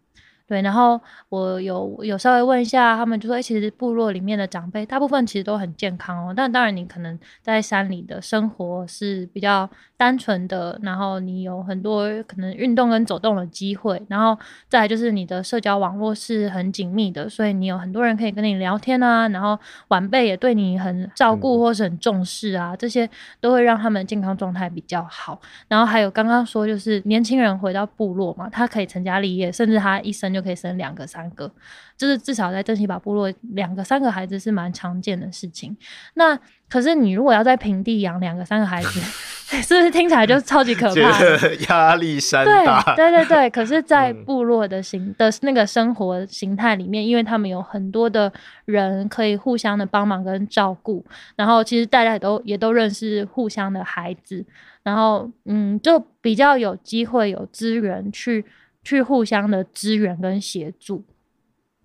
[0.52, 1.00] 对，然后
[1.30, 6.34] 我有有稍微问一下，他们就说，哎其实部落里面的长辈大部分其实都很健康哦。
[6.36, 14.38] 但当然，你可能在山里的生活是比较单纯的，然后你有很多可能运动跟走动的机会，然后
[14.68, 23.08] 再来就是你的社交网络是很紧密的，所以你有很多人可以跟你聊天啊，然后晚辈也对你很照顾或是很重视啊，这些
[23.40, 25.40] 都会让他们健康状态比较好。
[25.66, 31.50] 然后还有刚刚说，就是年轻人回到部落嘛，他可以成家立业，甚至他一生就可以生两个、三个，
[31.96, 35.76] 就是至少在珍稀堡部落，两个、三个孩子是蛮常见的事情。
[36.14, 36.38] 那
[36.68, 39.00] 可是你如果要在平地养两个、三个孩子，
[39.62, 41.20] 是不是听起来就超级可怕
[41.68, 42.94] 压力山大。
[42.96, 48.32] 对对对，可是，在嗯部落的形的那个生活形态里面，因为他们有很多的
[48.64, 51.04] 人可以互相的帮忙跟照顾，
[51.36, 54.42] 然后其实大家也都也都认识互相的孩子，
[54.82, 58.42] 然后嗯，就比较有机会有资源去
[58.82, 61.04] 去互相的支援跟协助。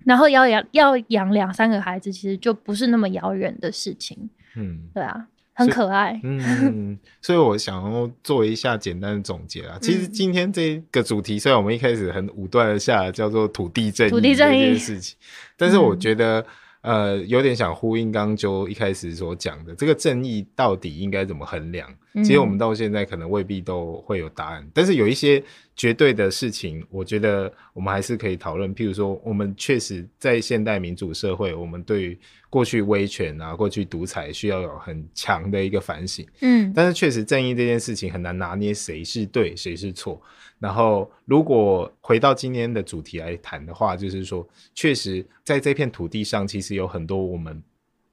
[0.06, 6.18] 然后要养要养两三个孩子，其实就不是那么遥远的事情，嗯对啊，很可爱。
[6.24, 9.78] 嗯，所以我想要做一下简单的总结啊。
[9.82, 15.18] 其实嗯今天这个主题，虽然我们一开始很武断的下了叫做土地正义土地正义这件事情，
[15.58, 16.46] 但是我嗯觉得、
[16.82, 21.94] 呃有点想呼应刚刚就一开始所讲的，这个正义到底应该怎么衡量？
[22.24, 25.44] 其实我们嗯到现在可能未必都会有答案，但是有一些
[25.76, 28.74] 绝对的事情，我觉得我们还是可以讨论。
[28.74, 32.18] 譬如说，我们确实在现代民主社会，我们对于
[32.50, 36.26] 过去威权啊、过去独裁需要有很强的一个反省。
[36.42, 40.22] 嗯但是确实，正义这件事情很难拿捏谁是对，谁是错。
[40.60, 47.62] 然后，如果回到今天的主题来谈的话，就是说，确实在这片土地上，其实有很多我们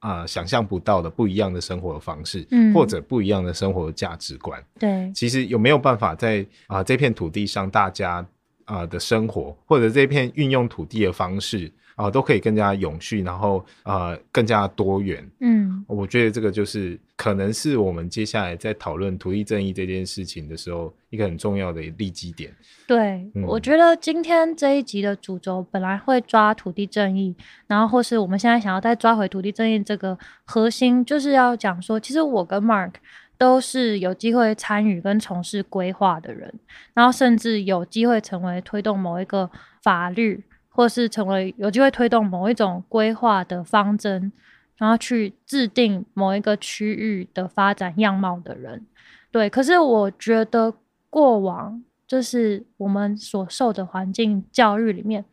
[0.05, 4.63] 啊、呃想象不到的不一样的生活方式，嗯或者不一样的生活价值观。
[4.79, 8.25] 对，其实有没有办法在啊、这片土地上，大家
[8.67, 15.27] 啊、的生活，或者这片运用土地的方式啊、都可以更加永续，然后呃更加多元。
[15.41, 22.53] 嗯我觉得这个就是可能是我们接下来在讨论土地正义这件事情的时候，一个很重要的立基点。
[22.87, 27.35] 对，嗯我觉得今天这一集的主轴本来会抓土地正义，
[27.67, 32.93] 然后或是我们现在想要再抓回土地正义这个核心，就是要讲说，其实我跟 Mark
[33.39, 36.53] 都是有机会参与跟从事规划的人，
[36.93, 39.51] 然后甚至有机会成为推动某一个
[39.83, 44.33] 法律，或是成为有机会推动某一种规划的方针，
[44.79, 48.87] 然后去制定某一个区域的发展样貌的人。
[49.31, 50.75] 对，可是我觉得
[51.11, 55.25] 过往就是我们所受的环境教育里面，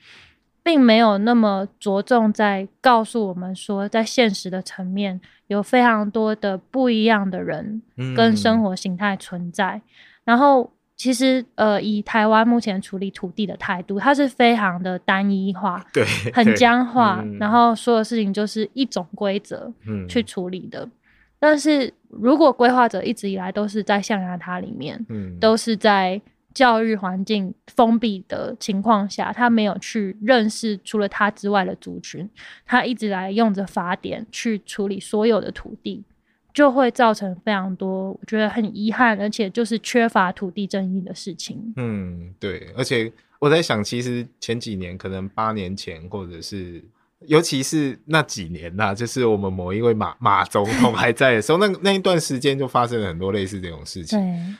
[0.64, 7.82] 并没有那么着重在告诉我们说，在现实的层面有非常多的不一样的人
[8.16, 9.82] 跟生活形态存在。
[10.24, 10.72] 然后，
[11.02, 19.74] 其实呃，以台湾目前处理土地的态度，它是非常的单一化， 对，很僵化，然后所有事情就是一种规则
[20.08, 20.88] 去处理的。
[21.40, 26.22] 但是如果规划者一直以来都是在象牙塔里面，嗯，都是在。
[26.54, 32.30] 教育环境封闭的情况下，他没有去认识除了他之外的族群，
[32.66, 36.04] 他一直来用着法典去处理所有的土地，
[36.54, 41.74] 就会造成非常多我觉得很遗憾，而且就是缺乏土地正义的事情。
[41.76, 46.84] 嗯，对，而且我在想，其实前几年可能八年前或者是。
[47.28, 54.20] 尤其是那几年呐，就是我们某一位马马总统还在的时候，那那一段时间就发生了很多类似这种事情。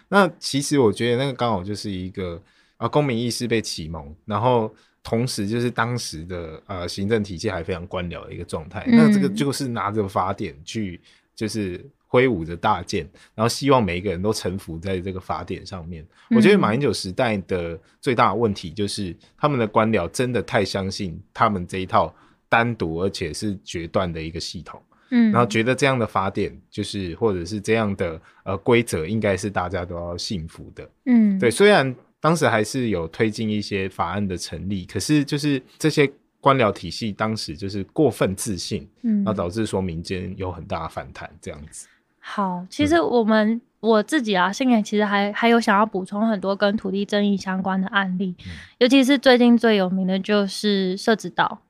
[0.10, 2.40] 那其实我觉得那个刚好就是一个
[2.78, 4.72] 啊公民意识被启蒙，然后
[5.02, 8.86] 同时就是当时的呃行政体系还非常官僚的一个状态。
[8.86, 11.02] 那这个就是拿着法典去，
[11.36, 16.06] 就是挥舞着大剑，然后希望每一个人都臣服在这个法典上面。
[16.30, 22.14] 我觉得马英九时代的最大的问题就是他们的官僚真的太相信他们这一套。
[22.52, 31.50] 单独而且是决断的一个系统，嗯，然后觉得这样的法典就是或者是这样的呃规则，应该是大家都要信服的，嗯，对。
[31.50, 36.06] 虽然当时还是有推进一些法案的成立，可是就是这些
[36.42, 41.88] 官僚体系当时就是过分自信，嗯，然后导致说民间有很大的反弹，这样子。
[42.20, 48.36] 好，其实我们我自己啊，现在其实还还有想要补充很多跟土地争议相关的案例，
[48.80, 51.62] 尤其是最近最有名的就是社子岛。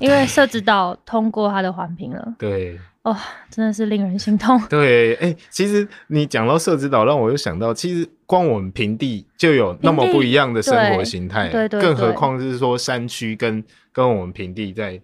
[0.00, 3.16] 因为设置到通过他的环评了，对，哦，
[3.50, 4.60] 真的是令人心痛。
[4.68, 13.62] 对，哎，其实你讲到设置岛，让我又想到，其实光我们平地就有那么不一样的生活形态，对对，更何况是说山区跟
[13.92, 15.00] 跟我们平地在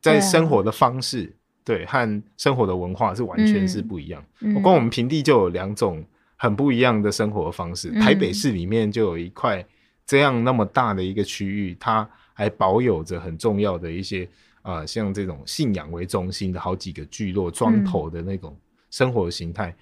[0.00, 1.30] 在生活的方式，
[1.64, 4.24] 对，和生活的文化是完全是不一样。
[4.62, 6.02] 光我们平地就有两种
[6.36, 9.64] 很不一样的生活方式，台北市里面就有一块
[10.06, 12.08] 这样那么大的一个区域，它。
[12.34, 14.28] 还保有着很重要的一些
[14.62, 18.56] 啊，像这种信仰为中心的好几个聚落庄头的那种
[18.90, 19.74] 生活形态，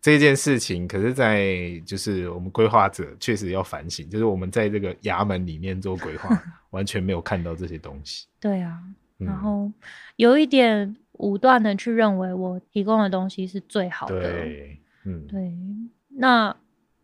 [0.00, 6.40] 这件事情，可是，在就是我们规划者确实要反省，就是我们在这个衙门里面做规划，
[6.70, 8.26] 完全没有看到这些东西。
[8.38, 8.78] 对啊，
[9.16, 9.70] 然后
[10.16, 14.20] 有一点武断的去认为我提供的东西是最好的。
[14.20, 15.52] 对，嗯，对。
[16.10, 16.54] 那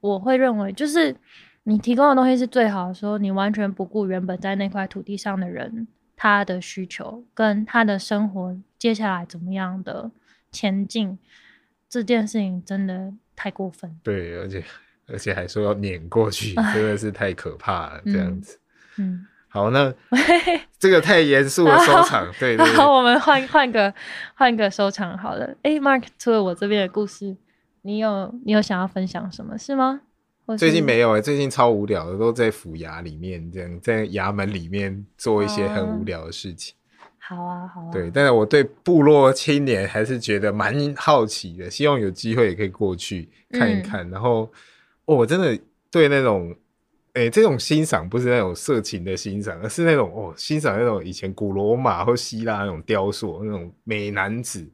[0.00, 1.16] 我会认为就是。
[1.64, 5.86] 你提供的东西是最好的时候，你完全不顾原本在那块土地上的人
[6.16, 10.10] 他的需求跟他的生活接下来怎么样的
[10.52, 11.18] 前进，
[11.88, 13.98] 这件事情真的太过分。
[14.02, 14.64] 对，而且
[15.06, 18.02] 而且还说要碾过去， 真的是太可怕了。
[18.04, 18.58] 这样子，
[18.98, 19.92] 嗯，好，那
[20.78, 22.30] 这个太严肃的收场。
[22.38, 23.92] 对，好，我们换换个
[24.34, 25.54] 换个收场好了。
[25.62, 27.36] 哎，Mark，除了我这边的故事，
[27.82, 30.02] 你有你有想要分享什么是吗？
[30.58, 36.74] 最近没有哎，最近超无聊的，都在府衙里面这样，在衙门里面做一些很无聊的事情。
[37.18, 37.90] 好啊，好啊。
[37.92, 44.08] 对，但是我对部落青年还是觉得蛮好奇的，希望有机会也可以过去看一看。
[44.10, 44.50] 然后，
[45.04, 45.58] 我真的
[45.90, 46.54] 对那种。
[47.14, 54.68] 哎，这种欣赏不是那种色情的欣赏，而是那种哦，欣赏那种以前古罗马或希腊那种雕塑，那种美男子，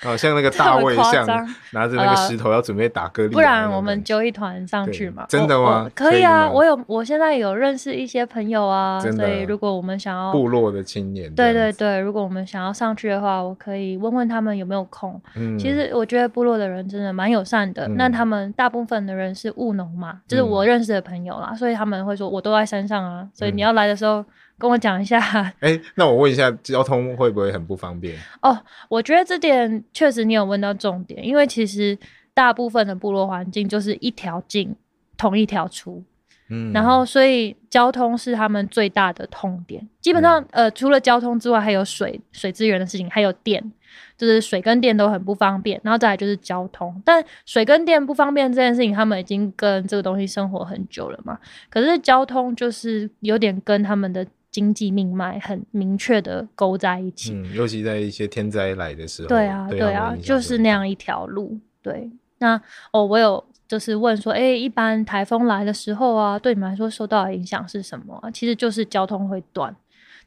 [0.00, 1.26] 好像那个 大卫像
[1.72, 3.28] 拿着那个石头要准备打歌。
[3.30, 5.26] 不然我们揪一团上去嘛？
[5.28, 5.90] 真的吗？
[5.92, 15.20] 可以啊，我有，我现在有认识一些朋友啊，所以如果我们想要部落的青年，对对对，如果我们想要上去的话，我可以问问他们有没有空。
[15.34, 21.79] 嗯，其实我觉得部落的人真的蛮友善的，那他们大部分的人是务农嘛，就是我认识的朋友啦，所以。
[21.80, 24.22] 他们会说：“我都在山上啊，所以你要来的时候
[24.58, 25.18] 跟我讲一下。
[25.60, 28.14] ”哎，那我问一下，交通会不会很不方便？
[28.42, 28.54] 哦，
[28.90, 31.98] 我觉得这点确实你有问到重点，因为其实
[32.34, 34.76] 大部分的部落环境就是一条进，
[35.16, 36.04] 同一条出，
[36.50, 39.88] 嗯，然后所以交通是他们最大的痛点。
[40.02, 43.72] 基本上，呃，除了交通之外，还有水水资源的事情，还有电。
[44.20, 47.00] 就是水跟电都很不方便，然后再来就是交通。
[47.06, 51.38] 但水跟电不方便这件事情，他们已经跟这个东西生活很久了嘛。
[51.70, 57.32] 可是交通就是有点跟他们的经济命脉很明确的勾在一起。
[57.32, 59.28] 嗯，尤其在一些天灾来的时候。
[59.28, 61.58] 对啊，对啊，就是那样一条路。
[61.80, 62.10] 对，
[62.40, 62.60] 那
[62.92, 68.20] 哦，我有就是问说，哎，一般台风来的时候啊，对你们来说受到的影响是什么？
[68.34, 69.74] 其实就是交通会断。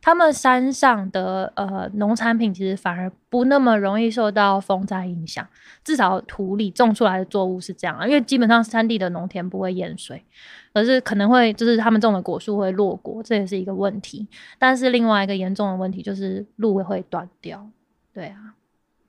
[0.05, 5.47] 他们山上的呃农产品其实反而不那么容易受到风灾影响，
[5.81, 10.21] 至少土里种出来的作物是这样啊，因为基本上山地的农田不会淹水，
[10.73, 14.27] 可是可能会就是他们种的果树会落果，这也是一个问题。
[14.59, 17.65] 但是另外一个严重的问题就是路会断掉，
[18.13, 18.55] 对啊，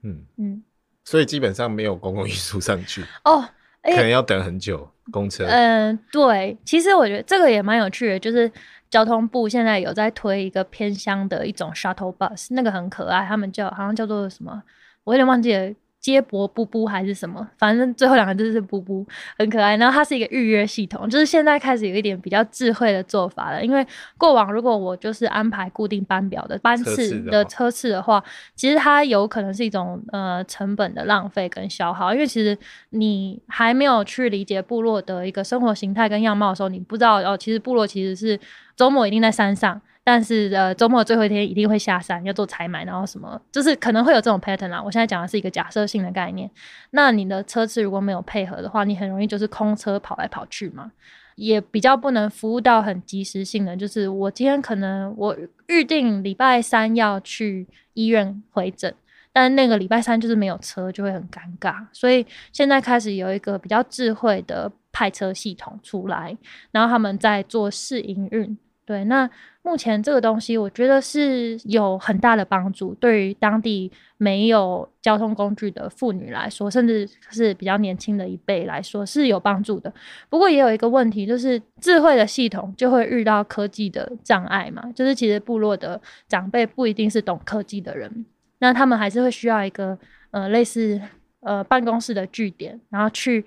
[0.03, 0.63] 嗯，嗯，
[1.03, 3.45] 所以基本上没有公共运输上去，哦，
[3.83, 5.45] 哎可能要等很久公车。
[5.45, 8.49] 嗯，对，其实我觉得这个也蛮有趣的，就是
[8.95, 14.63] 交通部现在有在推一个偏乡的一种 shuttle bus，那个很可爱，他们叫好像叫做什么，
[15.03, 15.75] 我有点忘记了。
[16.05, 19.07] 接驳布布还是什么，反正最后两个字是布布，
[19.39, 19.75] 很可爱。
[19.79, 23.65] 然后它是一个预约系统，就是现在开始有一点比较智慧的做法了。
[23.65, 23.87] 因为
[24.19, 28.23] 过往如果我就是安排固定班表的班次的车次的话，
[28.55, 32.55] 其实它有可能是一种呃成本的浪费跟消耗，因为其实
[32.91, 38.39] 你还没有去理解部落的一个生活形态跟样貌的时候，你不知道哦，其实部落其实是
[38.77, 39.81] 周末一定在山上。
[40.07, 44.83] 但是呃，周末最后一天一定会下山，要做采买，然后什么，就是可能会有这种 pattern 啦。
[44.83, 46.51] 我现在讲的是一个假设性的概念。
[46.91, 50.93] 那你的车次如果没有配合的话，你很容易就是空车跑来跑去嘛。
[51.37, 55.35] 也比较不能服务到很及时性的，就是我今天可能我
[55.69, 58.95] 预定礼拜三要去医院回诊，
[59.33, 61.87] 但那个礼拜三就是没有车，就会很尴尬。
[61.95, 66.37] 所以现在开始有一个比较智慧的派车系统出来，
[66.71, 68.59] 然后他们在做试营运。
[68.87, 69.29] 对，那
[69.63, 79.91] 目前这个东西，我觉得是有很大的帮助，对于当地没有交通工具的妇女来说，甚至是比较年轻的一辈来说是有帮助的。
[80.29, 88.27] 不过也有一个问题，就是智慧的系统就会遇到科技的障碍嘛，就是其实部落的长辈不一定是懂科技的人，
[88.59, 89.99] 那他们还是会需要一个
[90.31, 91.01] 呃类似
[91.41, 93.43] 呃办公室的据点，然后去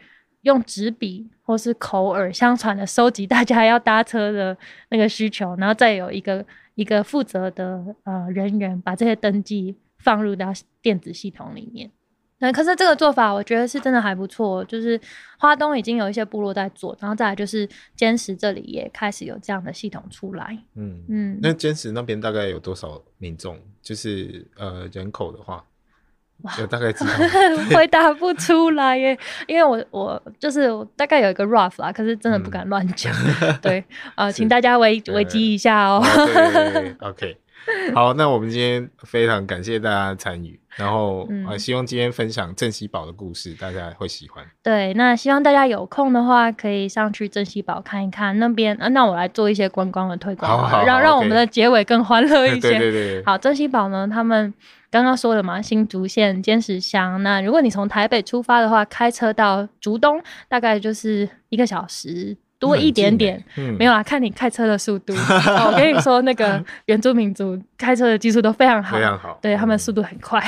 [0.48, 4.58] 用纸笔或是口耳相传的收集大家要搭车的
[4.90, 6.44] 那个需求，然后再有一个
[6.76, 11.92] 一个负责的呃人员把这些登记放入到电子系统里面。
[12.40, 15.00] 那，可是这个做法我觉得是真的还不错，就是
[15.40, 20.56] 花东已经有一些部落在做，然后再来就是坚石这里也开始有这样的系统出来。
[20.76, 23.60] 嗯，嗯，那坚持那边大概有多少民众？
[23.82, 25.66] 就是呃人口的话，
[26.60, 27.12] 有大概知道
[27.76, 29.18] 回答不出来耶，
[29.48, 33.14] 因为我我就是我大概有一个 rough 啦，可是真的不敢乱讲。
[33.62, 33.84] 对，
[34.16, 36.02] 呃，请大家维维基一下哦。
[36.04, 37.38] 哦对对对， OK。
[37.94, 44.46] 好，那我们今天非常感谢大家的参与，然后、嗯呃，希望今天分享镇西堡的故事，大家会喜欢。
[44.64, 48.74] 对，那希望大家有空的话，可以上去珍稀堡看一看那边。
[48.78, 52.70] 啊，那我来做一些观光的推广了，好好好让让我们的结尾更欢乐一些。
[52.70, 54.54] 对对对，好，珍稀堡呢，他们
[54.90, 57.22] 刚刚说了嘛，新竹县尖石乡。
[57.22, 63.44] 那如果你从台北出发的话，开车到竹东，大概就是一个小时多一点点。
[63.58, 65.14] 嗯，没有啊，看你开车的速度。
[65.14, 70.40] 哦我跟你说，那个 原住民族开车的技术都非常好，非常好，对他们嗯速度很快。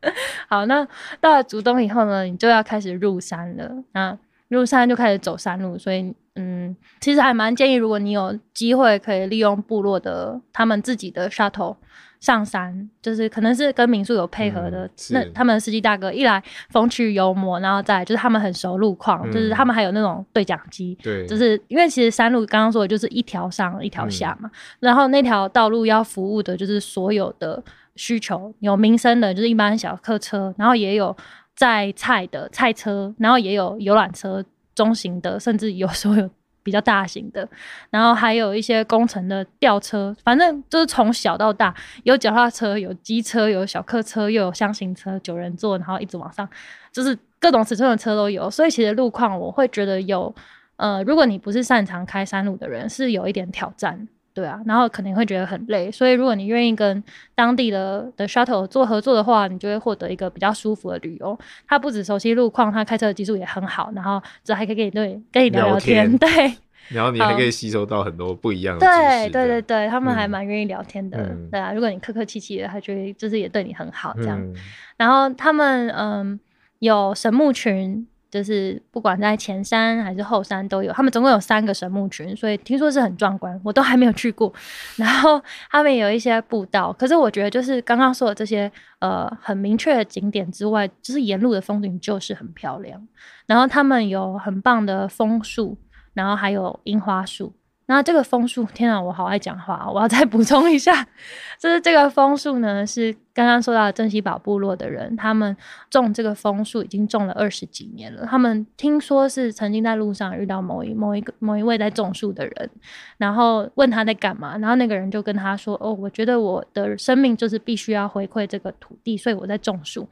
[0.00, 0.12] 嗯
[0.48, 0.86] 好，那
[1.20, 3.70] 到了竹东以后呢，你就要开始入山了。
[3.92, 4.16] 那
[4.48, 11.76] 入山就开始走山路，所以嗯，其实还蛮建议，如果你有机会可以利用部落的他们自己的 shuttle
[12.22, 24.48] 上山，就是可能是跟民宿有配合的，嗯那他们的司机大哥一来风趣幽默，然后再来就是他们很熟路况，就是嗯他们还有那种对讲机，对，就是因为其实山路刚刚说的就是一条上一条下嘛，
[24.78, 27.60] 然后那条道路要服务的就是所有的
[27.96, 31.16] 需求，有民生的，就是一般小客车，然后也有
[31.56, 34.44] 载菜的菜车，然后也有游览车
[34.76, 36.30] 中型的，甚至有时候有
[36.62, 37.48] 比较大型的，
[37.90, 46.48] 然后还有一些工程的吊车，反正就是从小到大，有脚踏车，有机车，有小客车，又有箱型车，九人座，然后一直往上，
[46.92, 48.50] 就是各种尺寸的车都有。
[48.50, 50.34] 所以其实路况我会觉得有，
[50.76, 54.08] 呃，如果你不是擅长开山路的人，是有一点挑战。
[54.34, 57.02] 对啊，然后可能会觉得很累，所以如果你愿意跟
[57.34, 61.38] 当地的的 shuttle 做合作的话，你就会获得一个比较舒服的旅游。
[61.66, 66.56] 他不止熟悉路况，他开车的技术也很好，然后这还可以跟你对跟你聊聊聊天，天对，
[66.88, 71.72] 然后你还可以吸收到很多不一样的知对识对对对，他们还嗯蛮愿意聊天的，嗯对啊。
[71.72, 74.40] 如果你客客气气的，他就会就是也对你很好这样。
[74.40, 74.54] 嗯
[74.98, 76.38] 然后他们嗯
[76.78, 84.50] 有神木群，就是不管在前山还是后山都有，他们总共有三个神木群，所以听说是很壮观，我都还没有去过。
[84.96, 85.38] 然后
[85.70, 93.06] 他们有一些步道，可是我觉得就是刚刚说的这些呃很明确的景点之外，就是沿路的风景就是很漂亮。
[93.44, 95.76] 然后他们有很棒的枫树，
[96.14, 97.52] 然后还有樱花树。
[97.92, 101.06] 那这个枫树，天啊，我好爱讲话，我要再补充一下，
[101.60, 105.54] 就是这个枫树呢，是刚刚说到珍稀宝部落的人，他们
[105.90, 108.24] 种这个枫树已经种了二十几年了。
[108.24, 112.70] 他们听说是曾经在路上遇到某一某一个某一位在种树的人，
[113.18, 120.08] 然后问他在干嘛，然后那个人就跟他说：“哦，我觉得我的生命就是必须要回馈这个土地，所以我在种树。”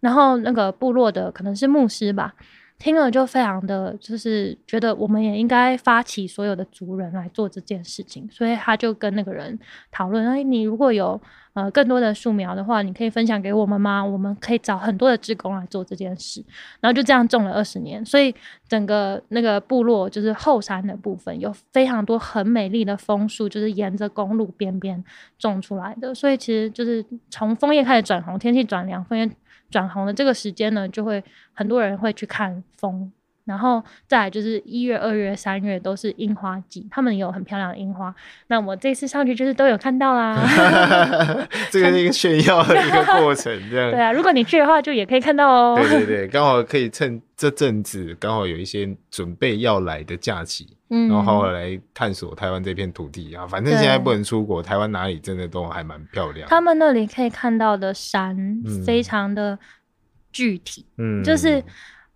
[0.00, 2.34] 然后那个部落的可能是牧师吧。
[2.80, 9.56] 听了就非常的就是觉得我们也应该发起所有的族人来做这件事情，所以他就跟那个人
[9.92, 11.20] 讨论：哎，你如果有
[11.52, 14.02] 呃更多的树苗的话，你可以分享给我们吗？
[14.02, 16.42] 我们可以找很多的职工来做这件事。
[16.80, 18.34] 然后就这样种了二十年，所以
[18.66, 25.04] 整个那个部落就是后山的部分有非常多很美丽的枫树，就是沿着公路边边
[25.38, 26.14] 种出来的。
[26.14, 29.30] 所以其实就是从枫叶开始转红，天气转凉，枫叶。
[29.70, 33.10] 转红的这个时间呢，就会很多人会去看枫，
[33.44, 38.14] 然后再来就是一月、二月、三月都是樱花季，他们有很漂亮的樱花。
[38.48, 40.36] 那我这次上去就是都有看到啦，
[41.70, 44.12] 这个是一个炫耀的一个过程，这样 对啊。
[44.12, 45.76] 如果你去的话，就也可以看到哦。
[45.76, 50.76] 对对对，刚好可以趁这阵子，刚好有一些准备要来的假期。
[50.90, 53.46] 然后好好来探索台湾这片土地啊！
[53.46, 56.48] 反正现在不能出国，台湾哪里真的都还蛮漂亮。
[56.48, 59.56] 他们那里可以看到的山非常的
[60.32, 61.62] 具体，嗯，就是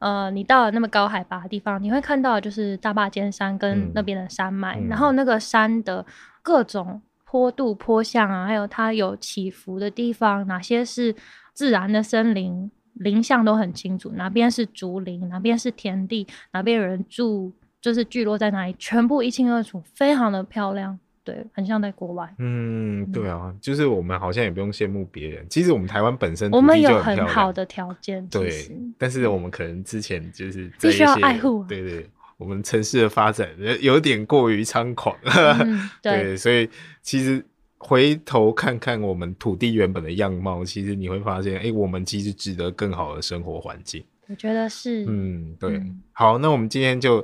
[0.01, 6.05] 呃，你到了那么高海拔的地方，你会看到就是大坝尖山跟那边的山脉，然后那个山的
[6.43, 11.15] 各种坡度、坡向啊，还有它有起伏的地方，哪些是
[11.53, 17.53] 自然的森林，林相都很清楚，哪边是竹林，哪边是田地，哪边有人住。
[17.85, 22.35] 就是聚落在哪里，全部一清二楚，非常的漂亮，对，很像在国外。
[22.39, 28.51] 嗯，对啊，就是我们好像也不用羡慕别人，其实我们台湾本身我们有很好的条件，对，
[28.97, 32.09] 但是我们可能之前就是必须要爱护，对对，
[32.39, 33.51] 我们城市的发展
[33.83, 35.15] 有点过于猖狂，
[36.01, 36.67] 对，所以
[37.03, 37.45] 其实
[37.77, 44.03] 回头看看我们土地原本的样貌，其实你会发现，哎，我们其实值得更好的生活环境。
[44.27, 45.83] 我觉得是，嗯，对，
[46.13, 47.23] 好，那我们今天就。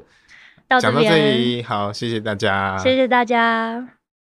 [0.79, 4.00] 讲到这里，好，谢谢大家，谢谢大家。